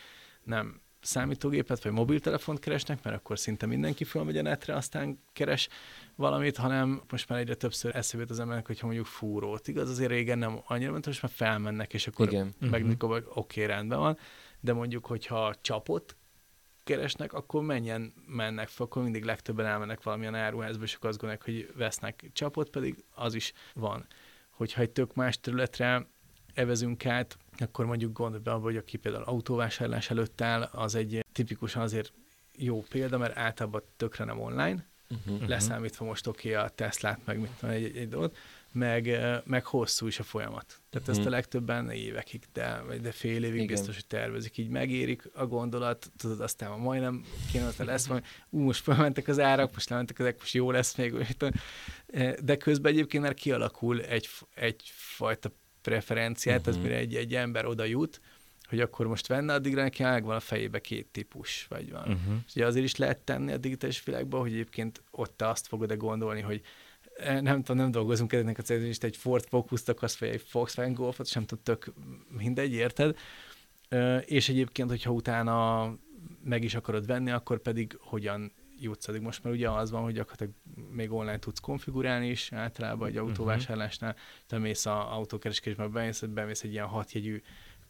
[0.44, 5.68] nem számítógépet vagy mobiltelefont keresnek, mert akkor szinte mindenki fölmegy a netre, aztán keres
[6.16, 9.68] valamit, hanem most már egyre többször eszébe az emberek, hogyha mondjuk fúrót.
[9.68, 12.54] Igaz, azért régen nem annyira ment, most már felmennek, és akkor Igen.
[12.58, 14.18] megnyitjuk, hogy oké, okay, rendben van,
[14.60, 16.16] de mondjuk, hogyha csapot
[16.84, 21.44] keresnek, akkor menjen mennek fel, akkor mindig legtöbben elmennek valamilyen áruházba, és akkor azt gondolják,
[21.44, 24.06] hogy vesznek csapot, pedig az is van.
[24.50, 26.06] Hogyha egy tök más területre
[26.54, 31.82] evezünk át, akkor mondjuk gondolj be hogy aki például autóvásárlás előtt áll, az egy tipikusan
[31.82, 32.12] azért
[32.56, 34.86] jó példa, mert általában tökre nem online,
[35.26, 38.36] uh-huh, leszámítva most oké okay, a Teslát, meg mit tudom, egy, egy dolgot,
[38.74, 40.66] meg, meg hosszú is a folyamat.
[40.66, 41.08] Tehát uh-huh.
[41.08, 41.30] ezt a mhm.
[41.30, 43.66] legtöbben évekig, de, de fél évig Igen.
[43.66, 44.58] biztos, hogy tervezik.
[44.58, 49.74] Így megérik a gondolat, tudod, aztán majdnem kéne, lesz, majd ú, most felmentek az árak,
[49.74, 51.36] most lementek ezek, most jó lesz még.
[52.42, 55.50] De közben egyébként már kialakul egy, egyfajta
[55.82, 56.74] preferenciát, uh-huh.
[56.74, 58.20] az mire egy, egy ember oda jut,
[58.68, 62.00] hogy akkor most venne, addigra neki megvan a fejébe két típus, vagy van.
[62.00, 62.34] Uh-huh.
[62.46, 65.94] És ugye azért is lehet tenni a digitális világban, hogy egyébként ott te azt fogod-e
[65.94, 66.60] gondolni, hogy
[67.16, 70.94] eh, nem tudom, nem dolgozunk ezeknek a célzést, egy Ford Focus-t akarsz, vagy egy Volkswagen
[70.94, 71.92] Golfot, sem tud tök
[72.28, 73.16] mindegy, érted?
[74.24, 75.94] És egyébként, hogyha utána
[76.44, 79.20] meg is akarod venni, akkor pedig hogyan jutsz addig.
[79.20, 80.52] Most már ugye az van, hogy gyakorlatilag
[80.90, 83.24] még online tudsz konfigurálni is általában egy mhm.
[83.24, 87.42] autóvásárlásnál, te mész a autókereskedésben, bemész, bemész egy ilyen hatjegyű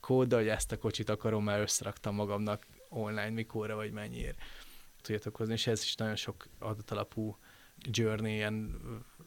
[0.05, 4.39] kóddal, hogy ezt a kocsit akarom, mert összeraktam magamnak online, mikorra vagy mennyiért.
[5.03, 7.39] tudjatok hozni, és ez is nagyon sok adatalapú
[7.79, 8.81] journey, ilyen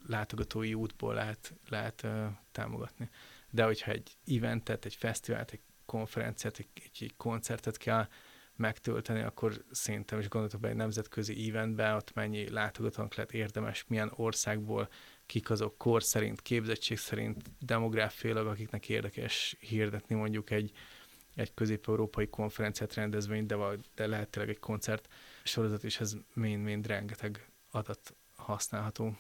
[0.08, 3.10] látogatói útból lehet, lehet uh, támogatni.
[3.52, 8.08] De hogyha egy eventet, egy fesztivált, egy konferenciát, egy, egy, egy koncertet kell
[8.56, 14.12] megtölteni, akkor szerintem is gondoltok be egy nemzetközi eventbe, ott mennyi látogatónk lehet érdemes, milyen
[14.16, 14.90] országból,
[15.28, 20.72] kik azok kor szerint, képzettség szerint, demográfiailag, akiknek érdekes hirdetni mondjuk egy,
[21.36, 23.56] egy közép-európai konferenciát rendezvényt, de,
[23.96, 25.08] de lehet tényleg egy koncert
[25.44, 29.18] sorozat, és ez mind-mind rengeteg adat használható.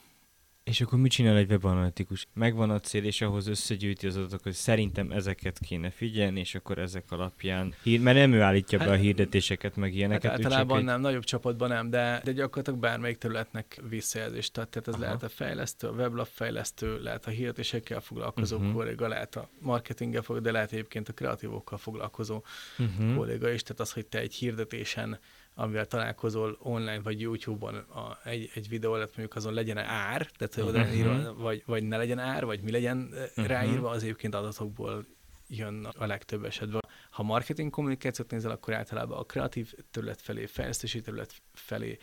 [0.67, 2.27] És akkor mit csinál egy webanalitikus?
[2.33, 6.77] Megvan a cél, és ahhoz összegyűjti az adatokat, hogy szerintem ezeket kéne figyelni, és akkor
[6.77, 10.31] ezek alapján, hír, mert nem ő állítja hát, be a hirdetéseket, meg ilyeneket.
[10.31, 11.01] Hát általában nem, egy...
[11.01, 15.03] nagyobb csapatban nem, de, de gyakorlatilag bármelyik területnek visszajelzést tehát ez Aha.
[15.03, 18.73] lehet a fejlesztő, a weblap fejlesztő, lehet a hirdetésekkel foglalkozó uh-huh.
[18.73, 22.43] kolléga, lehet a marketinggel foglalkozó, de lehet egyébként a kreatívokkal foglalkozó
[22.77, 23.15] uh-huh.
[23.15, 25.19] kolléga is, tehát az, hogy te egy hirdetésen
[25.59, 30.53] amivel találkozol online vagy YouTube-on a, egy, egy videó alatt mondjuk azon legyen ár, tehát
[30.53, 30.97] hogy uh-huh.
[30.97, 33.45] írva, vagy, vagy ne legyen ár, vagy mi legyen uh-huh.
[33.45, 35.05] ráírva, az egyébként adatokból
[35.47, 36.81] jön a legtöbb esetben.
[37.09, 41.97] Ha marketing kommunikációt nézel, akkor általában a kreatív terület felé, fejlesztési terület felé,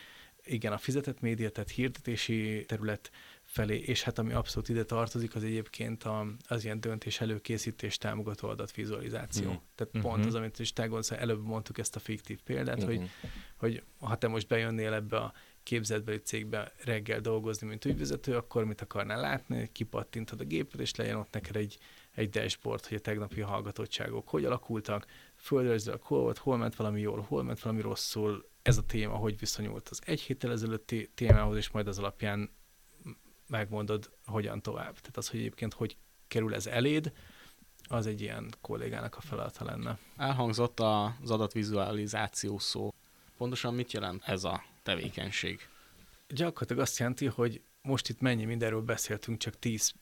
[0.45, 3.11] igen, a fizetett média, tehát hirdetési terület
[3.55, 8.49] felé, és hát ami abszolút ide tartozik, az egyébként a, az ilyen döntés előkészítés támogató
[8.49, 9.51] adatvizualizáció.
[9.51, 9.55] Mm.
[9.75, 10.09] Tehát mm-hmm.
[10.09, 12.87] pont az, amit is te gondolsz, előbb mondtuk ezt a fiktív példát, mm-hmm.
[12.87, 13.11] hogy,
[13.57, 18.81] hogy ha te most bejönnél ebbe a képzetbeli cégbe reggel dolgozni, mint ügyvezető, akkor mit
[18.81, 19.69] akarnál látni?
[19.73, 21.79] Kipattintod a gépet, és legyen ott neked egy,
[22.15, 27.21] egy dashboard, hogy a tegnapi hallgatottságok hogy alakultak, földrajzilag hol volt, hol ment valami jól,
[27.21, 31.71] hol ment valami rosszul, ez a téma hogy viszonyult az egy héttel ezelőtti témához, és
[31.71, 32.51] majd az alapján
[33.47, 34.99] megmondod, hogyan tovább.
[35.01, 35.97] Tehát az, hogy egyébként hogy
[36.29, 37.13] kerül ez eléd,
[37.89, 39.99] az egy ilyen kollégának a feladata lenne.
[40.17, 42.95] Elhangzott az adatvizualizáció szó.
[43.37, 45.69] Pontosan mit jelent ez a tevékenység?
[46.29, 49.95] Gyakorlatilag azt jelenti, hogy most itt mennyi mindenről beszéltünk, csak 10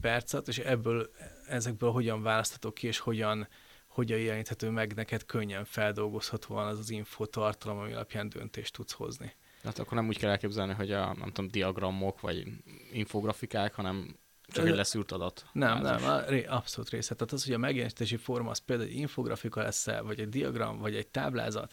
[0.00, 1.10] percet, és ebből,
[1.46, 3.48] ezekből hogyan választhatok ki, és hogyan,
[3.88, 9.34] hogyan jeleníthető meg neked könnyen feldolgozható van az az infotartalom, ami alapján döntést tudsz hozni.
[9.66, 12.46] Hát akkor nem úgy kell elképzelni, hogy a nem tudom, diagramok vagy
[12.92, 15.46] infografikák, hanem csak egy leszűrt adat.
[15.52, 17.14] Nem, nem, abszolút része.
[17.14, 20.96] Tehát az, hogy a megjelenítési forma az például egy infografika lesz vagy egy diagram, vagy
[20.96, 21.72] egy táblázat,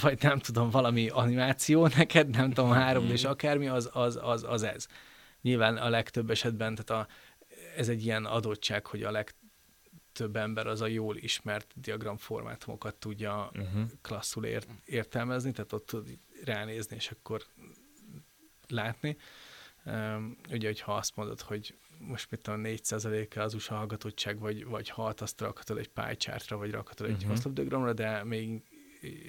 [0.00, 4.62] vagy nem tudom, valami animáció neked, nem tudom, három és akármi, az, az, az, az
[4.62, 4.86] ez.
[5.42, 7.12] Nyilván a legtöbb esetben, tehát a,
[7.76, 13.82] ez egy ilyen adottság, hogy a legtöbb ember az a jól ismert diagramformátumokat tudja uh-huh.
[14.02, 15.96] klasszul ért, értelmezni, tehát ott
[16.44, 17.42] ránézni, és akkor
[18.68, 19.16] látni.
[19.84, 24.88] Um, ugye, hogyha azt mondod, hogy most mit tudom, 4%-a az USA hallgatottság, vagy, vagy
[24.88, 27.30] 6, azt rakhatod egy pálycsártra, vagy rakhatod egy uh-huh.
[27.30, 28.62] oszlopdiagramra, de még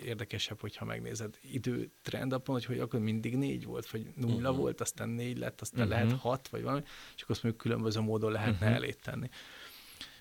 [0.04, 4.58] érdekesebb, hogyha megnézed időtrendapon, hogy, hogy akkor mindig négy volt, vagy nulla uh-huh.
[4.58, 6.02] volt, aztán négy lett, aztán uh-huh.
[6.02, 6.82] lehet hat, vagy valami,
[7.16, 8.76] és akkor azt mondjuk különböző módon lehetne uh-huh.
[8.76, 9.30] elét tenni.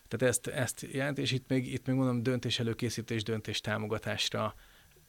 [0.09, 4.55] Tehát ezt, ezt jelent, és itt még, itt még mondom döntés előkészítés, döntés támogatásra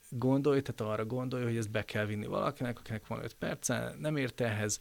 [0.10, 4.18] gondolj, tehát arra gondolj, hogy ezt be kell vinni valakinek, akinek van 5 perce, nem
[4.18, 4.80] érte ehhez,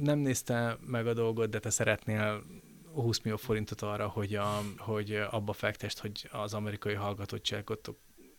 [0.00, 2.42] nem nézte meg a dolgot, de te szeretnél
[2.92, 7.94] 20 millió forintot arra, hogy, a, hogy abba fektest, hogy az amerikai hallgatottságot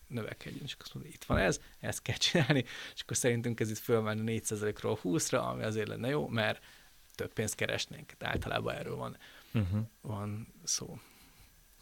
[0.07, 0.63] növekedjen.
[0.63, 4.41] És akkor mondja, itt van ez, ezt kell csinálni, és akkor szerintünk ez itt fölmenni
[4.45, 6.63] 4%-ról 20-ra, ami azért lenne jó, mert
[7.15, 8.11] több pénzt keresnénk.
[8.17, 9.17] Tehát általában erről van,
[9.53, 9.79] uh-huh.
[10.01, 10.97] van szó.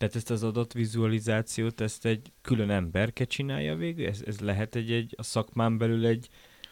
[0.03, 4.07] Tehát ezt az adott vizualizációt, ezt egy külön emberke csinálja végül?
[4.07, 6.27] Ez, ez lehet egy, egy a szakmán belül egy,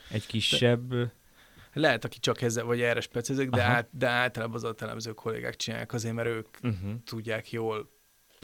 [0.10, 0.90] egy kisebb...
[0.90, 5.56] De lehet, aki csak ezzel vagy erre specializik, de, át, de általában az atelemző kollégák
[5.56, 6.92] csinálják azért, mert ők uh-huh.
[7.06, 7.92] tudják jól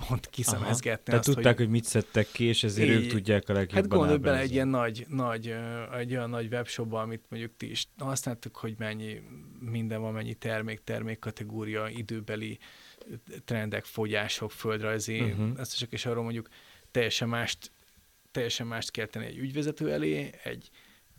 [0.08, 1.04] pont kiszemezgetni.
[1.04, 1.66] Tehát azt, tudták, hogy...
[1.66, 4.52] hogy mit szedtek ki, és ezért így, ők tudják a legjobban Hát gondolj bele egy
[4.52, 5.56] ilyen nagy, nagy,
[5.98, 9.22] egy olyan nagy webshopban, amit mondjuk ti is használtuk, hogy mennyi
[9.60, 12.60] minden van, mennyi termék, termék kategória, időbeli
[13.46, 15.60] trendek, fogyások, földrajzi, uh-huh.
[15.60, 16.48] ezt csak is arról mondjuk
[16.92, 17.72] teljesen mást,
[18.32, 20.70] teljesen mást kell tenni egy ügyvezető elé, egy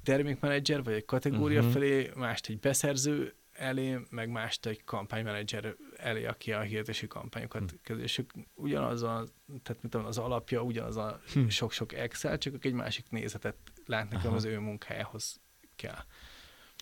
[0.03, 1.73] termékmenedzser, vagy egy kategória uh-huh.
[1.73, 7.81] felé, mást egy beszerző elé, meg mást egy kampánymenedzser elé, aki a hirdetési kampányokat uh-huh.
[7.83, 8.03] kezdő.
[8.03, 8.23] És
[8.55, 9.25] ugyanaz a,
[9.63, 11.49] tehát mit tudom, az alapja ugyanaz a uh-huh.
[11.49, 15.41] sok-sok Excel, csak egy másik nézetet látnak, az ő munkájához
[15.77, 16.05] kell.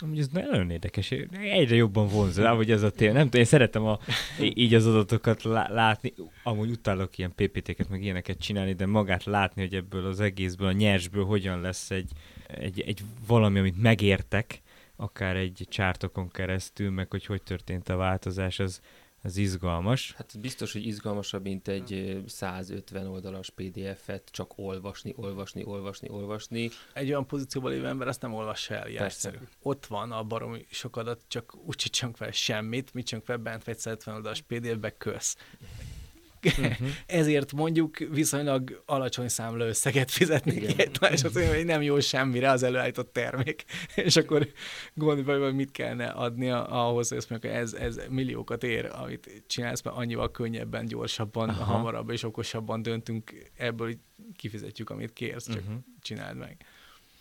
[0.03, 3.13] Amúgy ez nagyon érdekes, egyre jobban vonzol, hogy ez a téma.
[3.13, 3.99] Nem tudom, én szeretem a,
[4.41, 9.75] így az adatokat látni, amúgy utálok ilyen PPT-ket, meg ilyeneket csinálni, de magát látni, hogy
[9.75, 12.11] ebből az egészből, a nyersből hogyan lesz egy,
[12.47, 14.63] egy, egy valami, amit megértek,
[14.97, 18.81] akár egy csártokon keresztül, meg hogy hogy történt a változás, az
[19.27, 20.13] Ez izgalmas.
[20.17, 26.71] Hát biztos, hogy izgalmasabb, mint egy 150 oldalas PDF-et csak olvasni, olvasni, olvasni, olvasni.
[26.93, 29.37] Egy olyan pozícióban lévő ember azt nem olvassa el, egyszerű.
[29.63, 33.69] Ott van a baromi sok adat, csak úgy csinálunk fel semmit, mit csinálunk fel bent
[33.69, 35.37] egy 150 oldalas PDF-be, kösz.
[36.59, 36.89] Uh-huh.
[37.07, 42.51] Ezért mondjuk viszonylag alacsony számla összeget fizetni két és azt mondja, hogy nem jó semmire
[42.51, 43.65] az előállított termék.
[43.95, 44.49] és akkor
[44.95, 49.43] gondolj, hogy mit kellene adni ahhoz, hogy azt mondjuk, hogy ez, ez milliókat ér, amit
[49.47, 51.65] csinálsz, mert annyival könnyebben, gyorsabban, Aha.
[51.65, 53.95] hamarabb és okosabban döntünk, ebből
[54.37, 55.79] kifizetjük, amit kérsz, csak uh-huh.
[56.03, 56.57] csináld meg.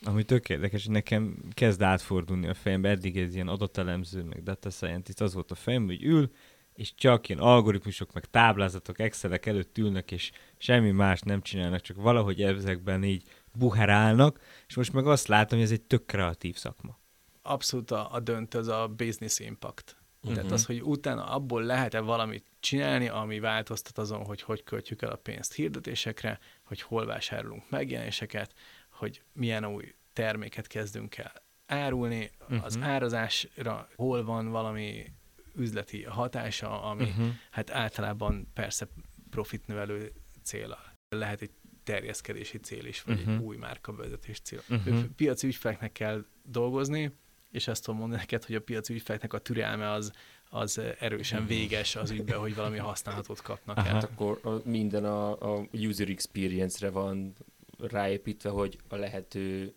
[0.03, 5.21] Ami tök érdekes, nekem kezd átfordulni a fejembe, eddig ez ilyen adatelemző, meg data scientist,
[5.21, 6.31] az volt a fejem, hogy ül,
[6.75, 11.97] és csak ilyen algoritmusok, meg táblázatok, excelek előtt ülnek, és semmi más nem csinálnak, csak
[11.97, 16.99] valahogy ezekben így buherálnak, és most meg azt látom, hogy ez egy tök kreatív szakma.
[17.41, 19.95] Abszolút a, a dönt az a business impact.
[20.21, 20.35] Uh-huh.
[20.35, 25.11] Tehát az, hogy utána abból lehet-e valamit csinálni, ami változtat azon, hogy hogy költjük el
[25.11, 28.53] a pénzt hirdetésekre, hogy hol vásárolunk megjelenéseket,
[28.89, 32.65] hogy milyen új terméket kezdünk el árulni, uh-huh.
[32.65, 35.11] az árazásra hol van valami
[35.55, 37.27] üzleti hatása, ami uh-huh.
[37.51, 38.87] hát általában persze
[39.29, 40.11] profitnövelő
[40.43, 40.77] cél.
[41.09, 41.51] Lehet egy
[41.83, 43.33] terjeszkedési cél is, vagy uh-huh.
[43.33, 44.61] egy új márkavezetés cél.
[44.69, 45.03] Uh-huh.
[45.03, 47.11] Piaci ügyfeleknek kell dolgozni,
[47.51, 50.11] és ezt tudom mondani neked, hogy a piaci ügyfeleknek a türelme az,
[50.49, 53.83] az erősen véges az ügyben, hogy valami használhatót kapnak el.
[53.83, 57.35] Hát akkor minden a, a user experience-re van
[57.77, 59.75] ráépítve, hogy a lehető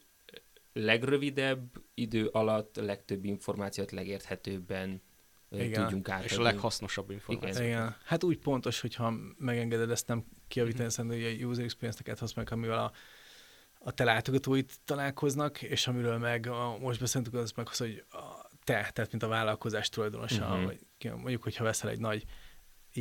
[0.73, 5.03] legrövidebb idő alatt a legtöbb információt legérthetőbben
[5.51, 5.83] igen.
[5.83, 6.31] tudjunk átadni.
[6.31, 7.65] És a leghasznosabb információ.
[7.65, 7.97] Igen.
[8.05, 11.11] Hát úgy pontos, hogyha megengeded ezt nem kiavítani, mm-hmm.
[11.11, 12.93] hogy a user experience-eket használják, amivel a,
[13.79, 18.51] a te látogatóit találkoznak, és amiről meg a, most beszéltük, az meg az, hogy a
[18.65, 20.65] te, tehát mint a vállalkozás tulajdonosa, mm-hmm.
[20.65, 22.25] vagy mondjuk, hogyha veszel egy nagy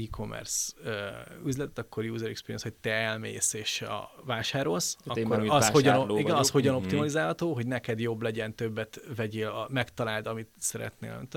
[0.03, 5.69] e-commerce uh, üzlet, akkor user experience, hogy te elmész és a vásárolsz, Tehát akkor az
[5.69, 6.83] hogyan, igen, az hogyan mm-hmm.
[6.83, 11.27] optimalizálható, hogy neked jobb legyen, többet vegyél, a, megtaláld, amit szeretnél.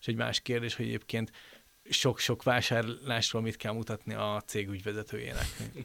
[0.00, 1.30] És egy más kérdés, hogy egyébként
[1.88, 5.46] sok-sok vásárlásról mit kell mutatni a cég ügyvezetőjének.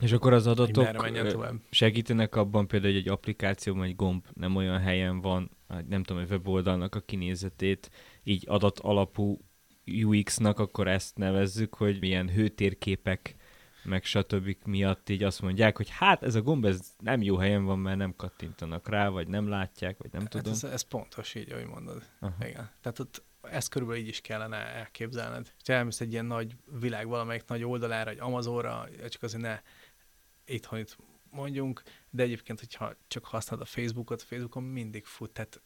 [0.00, 0.86] És akkor az adatok
[1.70, 5.50] segítenek abban például, hogy egy applikáció, egy gomb nem olyan helyen van,
[5.88, 7.90] nem tudom, egy weboldalnak a kinézetét,
[8.22, 9.40] így adat alapú
[9.86, 13.36] UX-nak akkor ezt nevezzük, hogy milyen hőtérképek
[13.84, 14.56] meg stb.
[14.64, 17.96] miatt így azt mondják, hogy hát ez a gomb ez nem jó helyen van, mert
[17.96, 20.52] nem kattintanak rá, vagy nem látják, vagy nem hát tudom.
[20.52, 22.02] Ez, ez pontos így, ahogy mondod.
[22.20, 22.46] Aha.
[22.46, 22.70] Igen.
[22.80, 25.52] Tehát ott ezt körülbelül így is kellene elképzelned.
[25.66, 29.60] Ha elmész egy ilyen nagy világ valamelyik nagy oldalára, egy Amazonra, csak azért ne
[30.44, 30.96] itthon itt
[31.30, 35.62] mondjunk, de egyébként, hogyha csak használod a Facebookot, a Facebookon mindig fut, tehát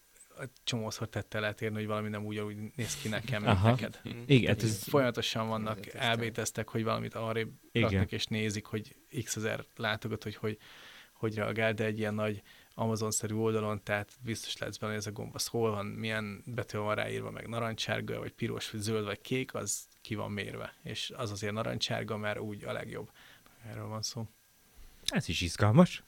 [0.65, 3.71] csomószor tette lehet érni, hogy valami nem úgy, úgy néz ki nekem, mint Aha.
[3.71, 4.01] neked.
[4.27, 4.83] Igen, hát ez...
[4.83, 10.59] Folyamatosan vannak elbéteztek, hogy valamit arrébb raknak, és nézik, hogy x ezer látogat, hogy, hogy
[11.19, 12.43] hogy reagál, de egy ilyen nagy
[12.75, 16.79] Amazon-szerű oldalon, tehát biztos lesz benne, hogy ez a gomb, az hol van, milyen betű
[16.79, 20.75] van ráírva, meg narancsárga, vagy piros, vagy zöld, vagy kék, az ki van mérve.
[20.83, 23.11] És az azért narancsárga, mert úgy a legjobb.
[23.69, 24.27] Erről van szó.
[25.09, 26.03] Ez is izgalmas.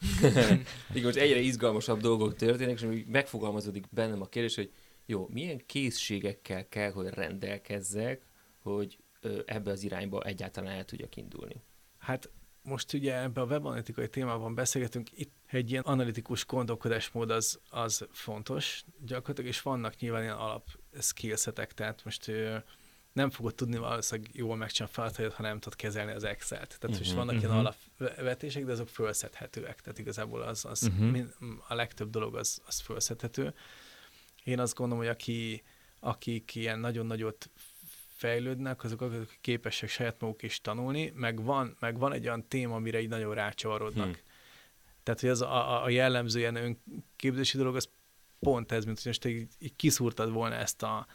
[0.93, 4.73] Igen, most egyre izgalmasabb dolgok történnek, és megfogalmazódik bennem a kérdés, hogy
[5.07, 8.27] jó, milyen készségekkel kell, hogy rendelkezzek,
[8.59, 8.99] hogy
[9.45, 11.63] ebbe az irányba egyáltalán el tudjak indulni?
[11.99, 12.31] Hát
[12.63, 18.85] most ugye ebbe a webanalitikai témában beszélgetünk, itt egy ilyen analitikus gondolkodásmód az, az fontos
[19.01, 20.69] gyakorlatilag, és vannak nyilván ilyen alap
[21.01, 22.31] skillsetek, tehát most
[23.13, 26.79] nem fogod tudni valószínűleg jól megcsinálni feladataidat, ha nem tudod kezelni az Excel-t.
[26.79, 27.51] Tehát uh-huh, most vannak uh-huh.
[27.51, 29.81] ilyen alapvetések, de azok fölszedhetőek.
[29.81, 31.27] Tehát igazából az, az uh-huh.
[31.69, 33.55] a legtöbb dolog az, az fölszedhető.
[34.45, 35.63] Én azt gondolom, hogy aki,
[36.01, 37.51] akik ilyen nagyon nagyot
[38.17, 42.75] fejlődnek, azok, akik képesek saját maguk is tanulni, meg van, meg van egy olyan téma,
[42.75, 44.05] amire így nagyon rácsavarodnak.
[44.05, 44.25] Hmm.
[45.03, 47.89] Tehát, hogy az a, a jellemző ilyen önképzési dolog, az
[48.39, 51.07] pont ez, mint hogy most így, így kiszúrtad volna ezt a,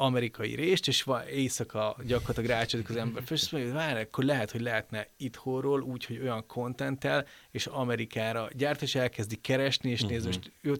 [0.00, 4.24] amerikai részt, és van éjszaka gyakorlatilag rácsodik az ember és azt mondja, hogy várj, akkor
[4.24, 10.00] lehet, hogy lehetne itthonról úgy, hogy olyan kontenttel, és Amerikára gyárt, és elkezdi keresni, és
[10.00, 10.10] uh-huh.
[10.10, 10.76] nézd, most ő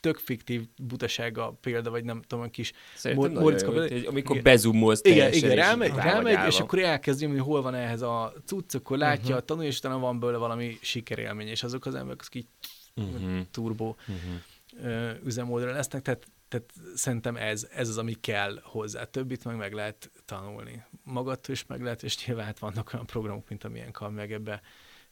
[0.00, 4.06] tök fiktív butasága példa, vagy nem tudom, kis kapcsolat.
[4.06, 8.74] Amikor bezumolsz Igen, igen, rámegy, rámegy és akkor elkezdi, hogy hol van ehhez a cucc,
[8.74, 9.36] akkor látja uh-huh.
[9.36, 12.48] a tanul, és utána van belőle valami sikerélmény, és azok az emberek, akik
[12.94, 13.40] uh-huh.
[13.50, 15.10] turbo uh-huh.
[15.24, 19.04] üzemmódra lesznek, tehát tehát szerintem ez, ez az, ami kell hozzá.
[19.04, 20.84] Többit meg meg lehet tanulni.
[21.04, 24.60] Magadtól is meg lehet, és nyilván hát vannak olyan programok, mint amilyen kal meg ebbe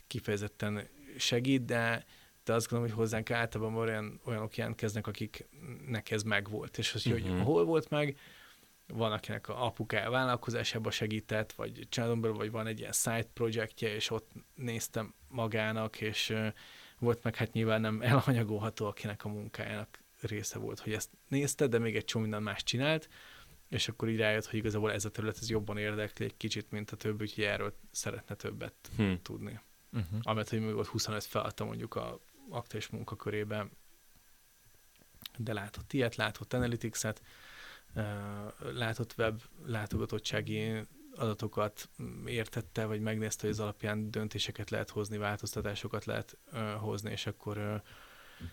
[0.06, 0.88] kifejezetten
[1.18, 2.04] segít, de,
[2.44, 6.78] de azt gondolom, hogy hozzánk általában olyan, olyanok jelentkeznek, akiknek ez megvolt.
[6.78, 7.22] És az, uh-huh.
[7.22, 7.42] hogy mhm.
[7.42, 8.18] hol volt meg,
[8.86, 14.10] van, akinek a apukája vállalkozásába segített, vagy belül, vagy van egy ilyen side projektje, és
[14.10, 16.34] ott néztem magának, és
[16.98, 21.78] volt meg hát nyilván nem elhanyagolható, akinek a munkájának része volt, hogy ezt nézte, de
[21.78, 23.08] még egy csomó minden más csinált,
[23.68, 26.90] és akkor így rájött, hogy igazából ez a terület ez jobban érdekli egy kicsit, mint
[26.90, 29.22] a többi, úgyhogy erről szeretne többet hmm.
[29.22, 29.60] tudni.
[29.92, 30.18] Uh-huh.
[30.22, 33.70] Amit, hogy még ott 25 feladta mondjuk a aktuális munkakörében,
[35.36, 37.22] de látott ilyet, látott Analytics-et,
[38.72, 41.88] látott web látogatottsági adatokat
[42.24, 46.36] értette, vagy megnézte, hogy az alapján döntéseket lehet hozni, változtatásokat lehet
[46.78, 47.82] hozni, és akkor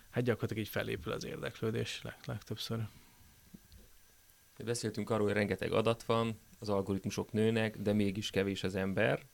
[0.10, 2.80] hát gyakorlatilag így felépül az érdeklődés leg, legtöbbször.
[4.66, 9.26] Beszéltünk arról, hogy rengeteg adat van, az algoritmusok nőnek, de mégis kevés az ember.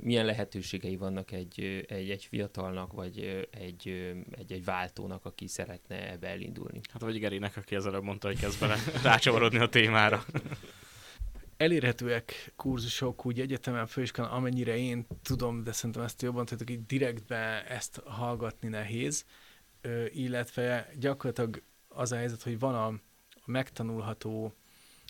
[0.00, 3.18] Milyen lehetőségei vannak egy, egy, egy fiatalnak, vagy
[3.50, 3.88] egy,
[4.30, 6.80] egy, egy váltónak, aki szeretne ebbe elindulni?
[6.92, 10.24] Hát vagy Gerinek, aki ezzel mondta, hogy kezd bele rácsavarodni a témára.
[11.56, 17.66] Elérhetőek kurzusok úgy egyetemen, főiskolán, amennyire én tudom, de szerintem ezt jobban tudok, így direktbe
[17.68, 19.24] ezt hallgatni nehéz,
[20.12, 23.00] illetve gyakorlatilag az a helyzet, hogy van a
[23.46, 24.54] a megtanulható,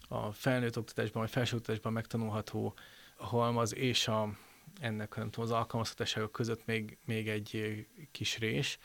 [0.08, 2.74] a felnőtt oktatásban vagy felsőoktatásban megtanulható
[3.16, 4.36] halmaz és a,
[4.80, 8.78] ennek nem tudom, az alkalmazhatóságok között még, még egy kis rés,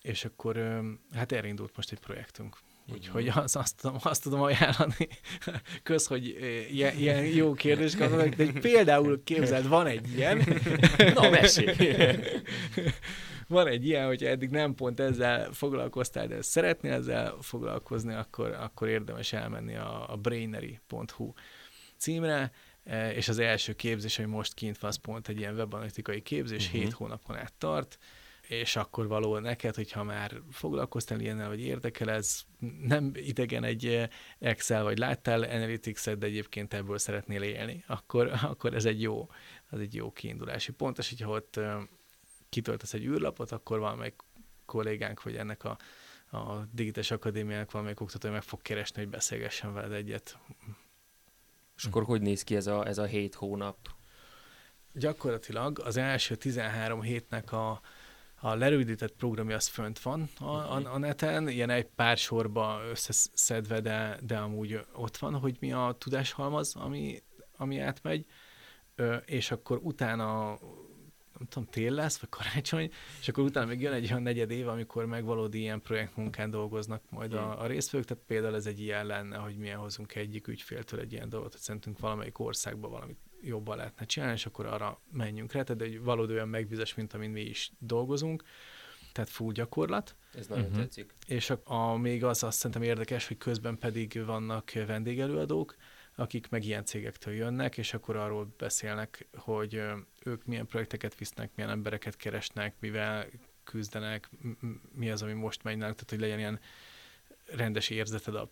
[0.00, 0.82] és akkor
[1.14, 2.56] hát erre indult most egy projektünk.
[2.92, 5.08] Úgyhogy az, azt, tudom, azt tudom ajánlani.
[5.82, 6.26] Kösz, hogy
[6.70, 10.60] ilyen, ilyen jó kérdés kapnak, de például képzeld, van egy ilyen.
[11.14, 11.96] Na, mesélj!
[13.48, 18.88] van egy ilyen, hogyha eddig nem pont ezzel foglalkoztál, de szeretnél ezzel foglalkozni, akkor, akkor
[18.88, 21.32] érdemes elmenni a, a brainery.hu
[21.96, 22.52] címre,
[22.84, 26.66] e, és az első képzés, ami most kint van, az pont egy ilyen webanalitikai képzés,
[26.66, 26.80] uh-huh.
[26.80, 27.98] hét hónapon át tart,
[28.48, 32.40] és akkor való neked, hogyha már foglalkoztál ilyennel, vagy érdekel ez,
[32.82, 38.84] nem idegen egy Excel, vagy láttál Analytics-et, de egyébként ebből szeretnél élni, akkor, akkor ez
[38.84, 39.30] egy jó,
[39.70, 41.60] az egy jó kiindulási pont, és hogyha ott
[42.54, 44.14] kitöltesz egy űrlapot, akkor valamelyik
[44.66, 45.78] kollégánk, vagy ennek a,
[46.36, 50.38] a Digitális Akadémiának valamelyik oktatója meg fog keresni, hogy beszélgessen veled egyet.
[51.76, 53.76] És akkor hogy néz ki ez a, ez a hét hónap?
[54.92, 57.80] Gyakorlatilag az első 13 hétnek a,
[58.40, 63.80] a lerövidített programja az fönt van a, a, a neten, ilyen egy pár sorba összeszedve,
[63.80, 67.22] de, de amúgy ott van, hogy mi a tudáshalmaz, ami,
[67.56, 68.26] ami átmegy,
[68.96, 70.58] Ö, és akkor utána
[71.38, 74.68] nem tudom, tél lesz, vagy karácsony, és akkor utána még jön egy olyan negyed év,
[74.68, 79.06] amikor meg valódi ilyen projektmunkán dolgoznak majd a, a résztvevők, tehát például ez egy ilyen
[79.06, 83.76] lenne, hogy milyen hozunk egyik ügyféltől egy ilyen dolgot, hogy szerintünk valamelyik országban valamit jobban
[83.76, 87.40] lehetne csinálni, és akkor arra menjünk rá, tehát egy valódi olyan megbízás, mint amin mi
[87.40, 88.44] is dolgozunk,
[89.12, 90.16] tehát full gyakorlat.
[90.34, 90.80] Ez nagyon uh-huh.
[90.80, 91.14] tetszik.
[91.26, 95.76] És a, a, még az azt szerintem érdekes, hogy közben pedig vannak vendégelőadók,
[96.14, 99.82] akik meg ilyen cégektől jönnek, és akkor arról beszélnek, hogy
[100.24, 103.26] ők milyen projekteket visznek, milyen embereket keresnek, mivel
[103.64, 104.30] küzdenek,
[104.92, 106.60] mi az, ami most megy náluk, tehát hogy legyen ilyen
[107.46, 108.50] rendes érzeted a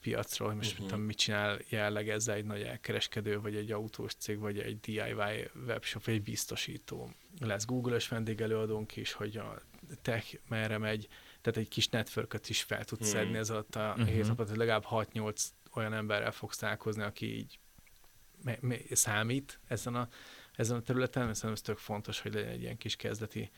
[0.00, 0.86] piacról, hogy most uh-huh.
[0.86, 5.50] tudom, mit csinál jelleg ezzel egy nagy elkereskedő, vagy egy autós cég, vagy egy DIY
[5.66, 7.10] webshop, vagy egy biztosító.
[7.40, 9.62] Lesz Google-ös vendégelőadónk is, hogy a
[10.02, 11.08] tech merre megy,
[11.40, 13.22] tehát egy kis network is fel tudsz uh-huh.
[13.22, 14.08] szedni ez alatt a uh-huh.
[14.08, 15.44] hét napot, hogy legalább 6-8
[15.76, 17.58] olyan emberrel fogsz találkozni, aki így
[18.90, 20.08] számít ezen a,
[20.56, 23.50] ezen a területen, mert szerintem ez tök fontos, hogy legyen egy ilyen kis kezdeti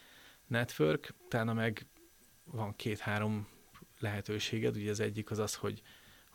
[0.46, 1.86] network, utána meg
[2.44, 3.48] van két-három
[3.98, 5.82] lehetőséged, ugye az egyik az az, hogy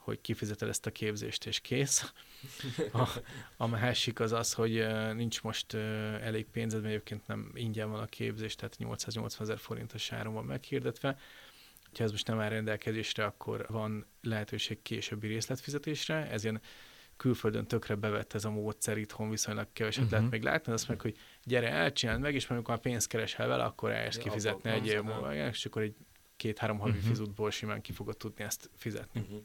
[0.00, 2.12] hogy kifizeted ezt a képzést, és kész.
[2.92, 3.08] A,
[3.56, 8.06] a másik az az, hogy nincs most elég pénzed, mert egyébként nem ingyen van a
[8.06, 11.18] képzés, tehát 880 ezer forintos áron van meghirdetve,
[11.98, 16.60] ha ez most nem áll rendelkezésre, akkor van lehetőség későbbi részletfizetésre, ez ilyen
[17.16, 20.18] külföldön tökre bevett ez a módszer, itthon viszonylag keveset uh-huh.
[20.18, 23.64] lehet még látni, azt meg, hogy gyere, elcsináld meg, és amikor a pénzt keresel vele,
[23.64, 25.96] akkor eljössz kifizetni egy év múlva, és akkor egy
[26.36, 27.06] két-három havi uh-huh.
[27.06, 29.20] fizutból simán ki fogod tudni ezt fizetni.
[29.20, 29.42] Uh-huh.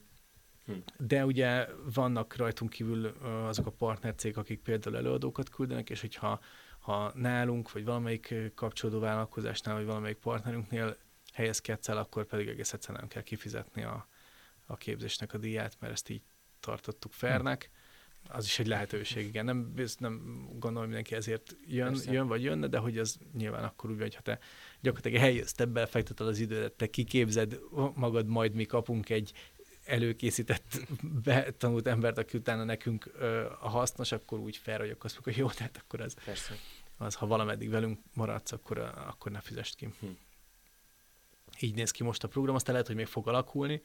[0.97, 3.05] De ugye vannak rajtunk kívül
[3.47, 6.39] azok a partnercég, akik például előadókat küldenek, és hogyha
[6.79, 10.97] ha nálunk, vagy valamelyik kapcsolódó vállalkozásnál, vagy valamelyik partnerünknél
[11.35, 14.07] helyezkedsz el, akkor pedig egész egyszerűen nem kell kifizetni a,
[14.65, 16.21] a képzésnek a díját, mert ezt így
[16.59, 17.69] tartottuk fernek.
[18.27, 19.45] Az is egy lehetőség, igen.
[19.45, 23.99] Nem, nem gondolom, mindenki ezért jön, jön vagy jönne, de hogy az nyilván akkor úgy,
[23.99, 24.39] hogy ha te
[24.81, 27.59] gyakorlatilag te belefekteted az időt, te kiképzed
[27.93, 29.33] magad, majd mi kapunk egy
[29.85, 30.79] előkészített,
[31.23, 35.45] betanult embert, aki utána nekünk ö, a hasznos, akkor úgy fel vagyok azt mondjuk, hogy
[35.45, 36.53] jó, tehát akkor az, Persze.
[36.97, 38.77] az, ha valameddig velünk maradsz, akkor,
[39.07, 39.89] akkor ne fizest ki.
[39.99, 40.07] Hm.
[41.59, 43.81] Így néz ki most a program, aztán lehet, hogy még fog alakulni,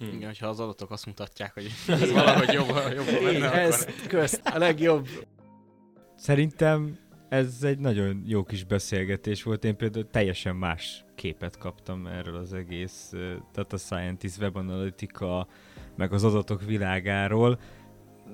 [0.00, 0.12] Hmm.
[0.12, 4.58] Igen, hogyha az adatok azt mutatják, hogy ez valahogy jobb, jobb lenne, Ez közt, a
[4.58, 5.08] legjobb.
[6.16, 9.64] Szerintem ez egy nagyon jó kis beszélgetés volt.
[9.64, 13.12] Én például teljesen más képet kaptam erről az egész
[13.52, 15.46] Data Scientist, Web Analytica,
[15.96, 17.60] meg az adatok világáról.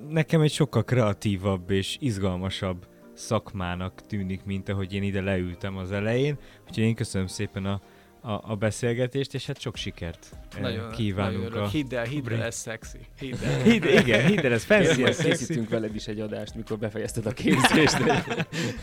[0.09, 6.37] Nekem egy sokkal kreatívabb és izgalmasabb szakmának tűnik, mint ahogy én ide leültem az elején.
[6.67, 7.81] Úgyhogy én köszönöm szépen a,
[8.27, 11.43] a, a beszélgetést, és hát sok sikert nagyon, kívánunk.
[11.43, 11.67] Nagyon a...
[11.67, 12.99] Hidd el, hidd el, ez szexi.
[13.19, 13.61] Hidd el.
[13.61, 17.31] hidd, igen, hidd el, ez fancy, ez Készítünk veled is egy adást, mikor befejezted a
[17.41, 17.97] képzést.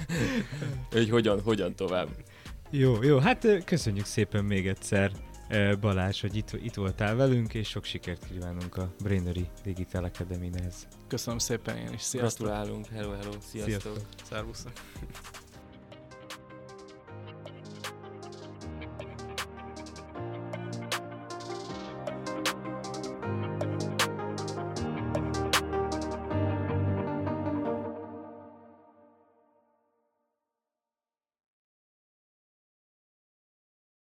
[0.92, 2.08] hogy hogyan, hogyan tovább.
[2.70, 5.10] Jó, jó, hát köszönjük szépen még egyszer
[5.80, 10.88] Balázs, hogy itt, itt voltál velünk, és sok sikert kívánunk a Brainery Digital Academy-hez.
[11.08, 12.46] Köszönöm szépen én is, sziasztok!
[12.46, 13.80] Gratulálunk, hello, hello, sziasztok!
[13.80, 13.96] sziasztok.
[14.28, 14.72] Szervusztok!